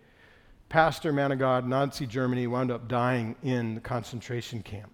[0.68, 4.90] pastor, man of God, Nazi Germany, wound up dying in the concentration camp.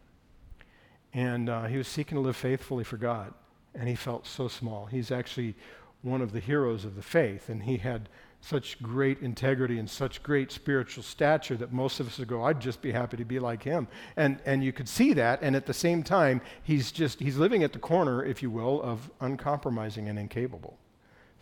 [1.14, 3.32] And uh, he was seeking to live faithfully for God,
[3.74, 4.86] and he felt so small.
[4.86, 5.54] He's actually
[6.02, 8.08] one of the heroes of the faith, and he had
[8.40, 12.60] such great integrity and such great spiritual stature that most of us would go, I'd
[12.60, 13.88] just be happy to be like him.
[14.16, 17.62] And, and you could see that, and at the same time, he's just, he's living
[17.62, 20.78] at the corner, if you will, of uncompromising and incapable.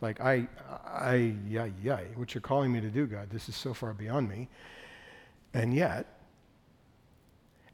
[0.00, 0.48] Like, I,
[0.86, 4.28] I, yeah, yeah, what you're calling me to do, God, this is so far beyond
[4.28, 4.48] me.
[5.54, 6.06] And yet,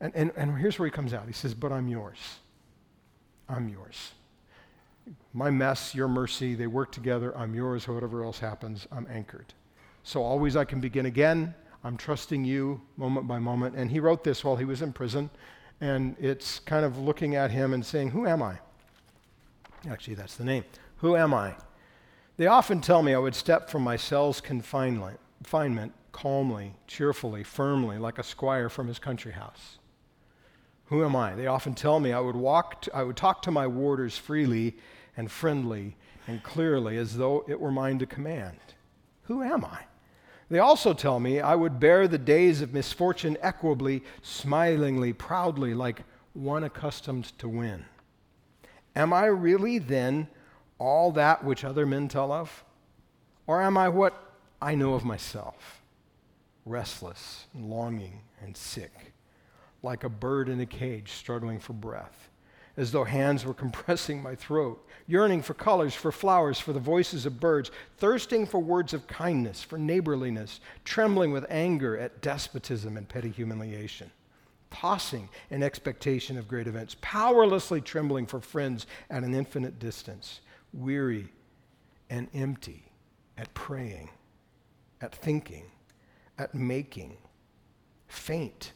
[0.00, 1.26] and, and, and here's where he comes out.
[1.26, 2.18] He says, But I'm yours.
[3.48, 4.12] I'm yours
[5.34, 7.36] my mess, your mercy, they work together.
[7.36, 7.88] I'm yours.
[7.88, 9.54] Whatever else happens, I'm anchored.
[10.02, 11.54] So always I can begin again.
[11.84, 13.74] I'm trusting you moment by moment.
[13.76, 15.30] And he wrote this while he was in prison.
[15.80, 18.58] And it's kind of looking at him and saying, Who am I?
[19.90, 20.64] Actually, that's the name.
[20.98, 21.56] Who am I?
[22.36, 28.18] They often tell me I would step from my cell's confinement, calmly, cheerfully, firmly, like
[28.18, 29.78] a squire from his country house.
[30.86, 31.34] Who am I?
[31.34, 34.76] They often tell me I would walk to, I would talk to my warders freely
[35.16, 35.96] and friendly
[36.26, 38.58] and clearly as though it were mine to command.
[39.24, 39.84] Who am I?
[40.48, 46.02] They also tell me I would bear the days of misfortune equably, smilingly, proudly, like
[46.34, 47.84] one accustomed to win.
[48.94, 50.28] Am I really then
[50.78, 52.64] all that which other men tell of?
[53.46, 55.82] Or am I what I know of myself?
[56.66, 59.12] Restless, and longing, and sick
[59.82, 62.28] like a bird in a cage struggling for breath,
[62.76, 67.26] as though hands were compressing my throat, yearning for colors, for flowers, for the voices
[67.26, 73.08] of birds, thirsting for words of kindness, for neighborliness, trembling with anger at despotism and
[73.08, 74.10] petty humiliation,
[74.70, 80.40] tossing in expectation of great events, powerlessly trembling for friends at an infinite distance,
[80.72, 81.28] weary
[82.08, 82.84] and empty
[83.36, 84.08] at praying,
[85.00, 85.64] at thinking,
[86.38, 87.16] at making,
[88.08, 88.72] faint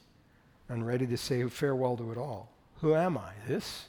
[0.69, 2.56] and ready to say farewell to it all.
[2.81, 3.87] Who am I, this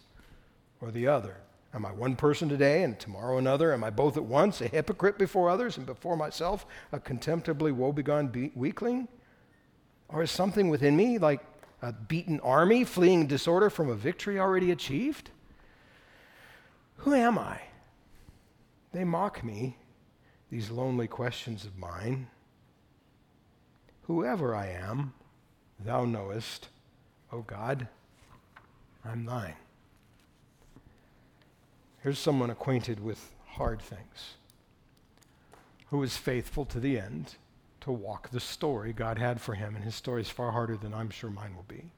[0.82, 1.38] or the other?
[1.74, 3.74] Am I one person today and tomorrow another?
[3.74, 8.28] Am I both at once, a hypocrite before others and before myself, a contemptibly woebegone
[8.28, 9.08] be- weakling?
[10.08, 11.46] Or is something within me like
[11.82, 15.30] a beaten army fleeing disorder from a victory already achieved?
[16.98, 17.62] Who am I?
[18.94, 19.78] They mock me,
[20.50, 22.28] these lonely questions of mine.
[24.04, 25.14] Whoever I am,
[25.78, 26.70] thou knowest,
[27.32, 27.90] O God,
[29.08, 29.56] I'm thine.
[32.04, 34.36] Here's someone acquainted with hard things,
[35.88, 37.36] who was faithful to the end
[37.82, 40.94] to walk the story God had for him, and his story is far harder than
[40.94, 41.92] I'm sure mine will be.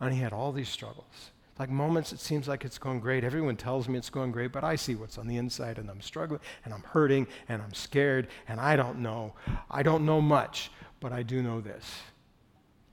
[0.00, 1.30] And he had all these struggles.
[1.58, 3.24] Like moments, it seems like it's going great.
[3.24, 6.00] Everyone tells me it's going great, but I see what's on the inside, and I'm
[6.00, 9.34] struggling, and I'm hurting, and I'm scared, and I don't know.
[9.70, 11.84] I don't know much, but I do know this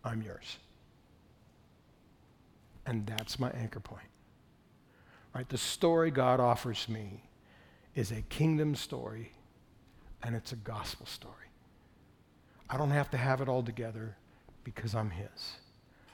[0.03, 0.57] I'm yours.
[2.86, 4.08] And that's my anchor point.
[5.34, 5.48] Right?
[5.50, 7.24] The story God offers me
[7.96, 9.32] is a kingdom story
[10.24, 11.34] and it's a gospel story.
[12.70, 14.16] I don't have to have it all together
[14.64, 15.58] because I'm His.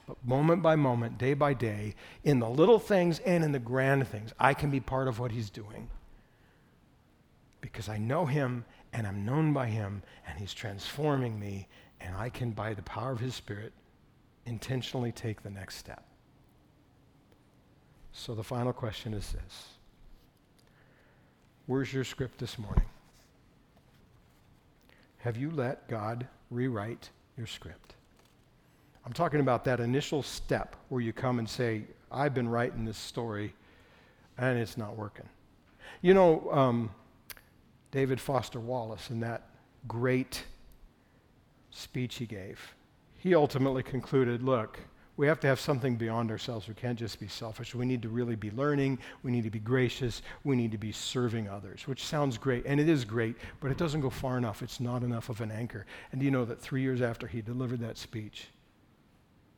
[0.07, 4.07] But moment by moment, day by day, in the little things and in the grand
[4.07, 5.89] things, I can be part of what He's doing
[7.61, 11.67] because I know Him and I'm known by Him and He's transforming me,
[12.01, 13.71] and I can, by the power of His Spirit,
[14.45, 16.03] intentionally take the next step.
[18.13, 19.67] So the final question is this
[21.65, 22.85] Where's your script this morning?
[25.19, 27.95] Have you let God rewrite your script?
[29.05, 32.97] I'm talking about that initial step where you come and say, I've been writing this
[32.97, 33.53] story
[34.37, 35.27] and it's not working.
[36.01, 36.89] You know, um,
[37.91, 39.47] David Foster Wallace, in that
[39.87, 40.43] great
[41.71, 42.75] speech he gave,
[43.17, 44.79] he ultimately concluded look,
[45.21, 46.67] we have to have something beyond ourselves.
[46.67, 47.75] We can't just be selfish.
[47.75, 48.97] We need to really be learning.
[49.21, 50.23] We need to be gracious.
[50.43, 52.65] We need to be serving others, which sounds great.
[52.65, 54.63] And it is great, but it doesn't go far enough.
[54.63, 55.85] It's not enough of an anchor.
[56.11, 58.47] And do you know that three years after he delivered that speech,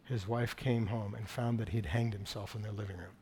[0.04, 3.16] his wife came home and found that he'd hanged himself in their living room?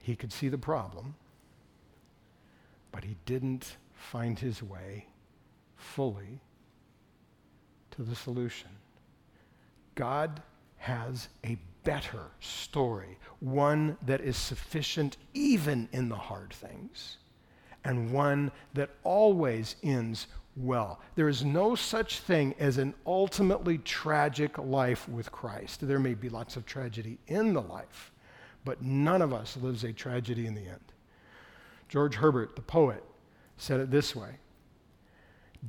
[0.00, 1.16] He could see the problem,
[2.92, 5.06] but he didn't find his way
[5.76, 6.38] fully
[7.90, 8.70] to the solution.
[9.94, 10.42] God
[10.78, 17.16] has a better story, one that is sufficient even in the hard things,
[17.84, 20.26] and one that always ends
[20.56, 21.00] well.
[21.14, 25.86] There is no such thing as an ultimately tragic life with Christ.
[25.86, 28.12] There may be lots of tragedy in the life,
[28.64, 30.92] but none of us lives a tragedy in the end.
[31.88, 33.02] George Herbert, the poet,
[33.56, 34.36] said it this way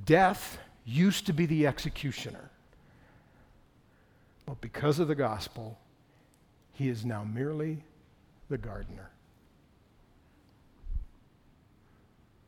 [0.05, 2.49] Death used to be the executioner.
[4.51, 5.79] But because of the gospel,
[6.73, 7.85] he is now merely
[8.49, 9.09] the gardener.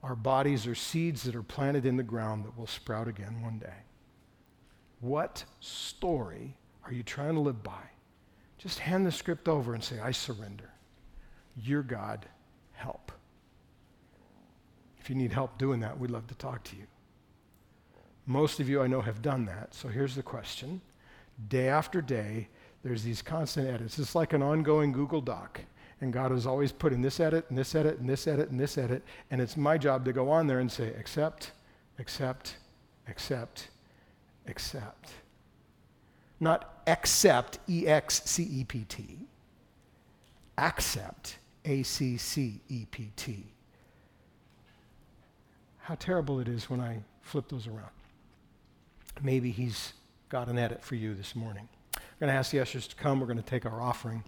[0.04, 3.58] Our bodies are seeds that are planted in the ground that will sprout again one
[3.58, 3.86] day.
[5.00, 7.84] What story are you trying to live by?
[8.58, 10.72] Just hand the script over and say, I surrender.
[11.56, 12.26] You're God,
[12.74, 13.14] help.
[15.00, 16.84] If you need help doing that, we'd love to talk to you.
[18.26, 19.74] Most of you I know have done that.
[19.74, 20.82] So here's the question
[21.48, 22.48] Day after day,
[22.84, 23.98] there's these constant edits.
[24.00, 25.62] It's like an ongoing Google Doc.
[26.02, 28.78] And God is always putting this edit, and this edit, and this edit, and this
[28.78, 29.04] edit.
[29.32, 31.52] And it's my job to go on there and say, accept,
[31.98, 32.58] accept,
[33.08, 33.70] accept,
[34.48, 35.12] accept.
[36.40, 39.20] Not accept, E X C E P T.
[40.58, 43.46] Accept, A C C E P T.
[45.78, 47.92] How terrible it is when I flip those around
[49.22, 49.94] maybe he's
[50.34, 51.70] got an edit for you this morning.
[51.96, 53.20] I'm going to ask the ushers to come.
[53.20, 54.24] We're going to take our offering.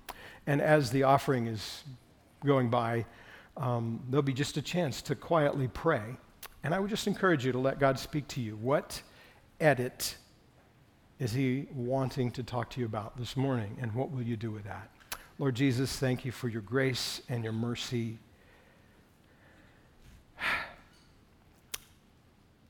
[0.46, 1.84] And as the offering is
[2.46, 3.08] going by,
[3.58, 6.16] um, there'll be just a chance to quietly pray.
[6.64, 8.56] And I would just encourage you to let God speak to you.
[8.58, 9.02] What
[9.60, 10.16] edit
[11.18, 13.76] is He wanting to talk to you about this morning?
[13.82, 14.92] And what will you do with that?
[15.40, 18.20] Lord Jesus, thank you for your grace and your mercy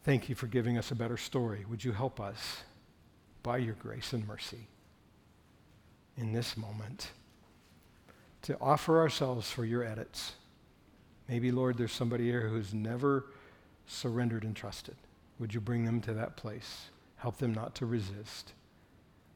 [0.06, 1.66] Thank you for giving us a better story.
[1.68, 2.62] Would you help us
[3.46, 4.68] by your grace and mercy
[6.18, 7.12] in this moment
[8.42, 10.34] to offer ourselves for your edits.
[11.30, 13.26] Maybe, Lord, there's somebody here who's never
[13.86, 14.96] surrendered and trusted.
[15.38, 16.90] Would you bring them to that place?
[17.18, 18.54] Help them not to resist.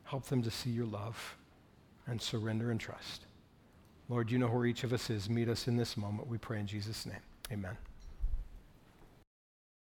[0.06, 1.38] Help them to see your love
[2.08, 3.26] and surrender and trust.
[4.10, 5.30] Lord, you know where each of us is.
[5.30, 6.28] Meet us in this moment.
[6.28, 7.22] We pray in Jesus' name.
[7.52, 7.78] Amen.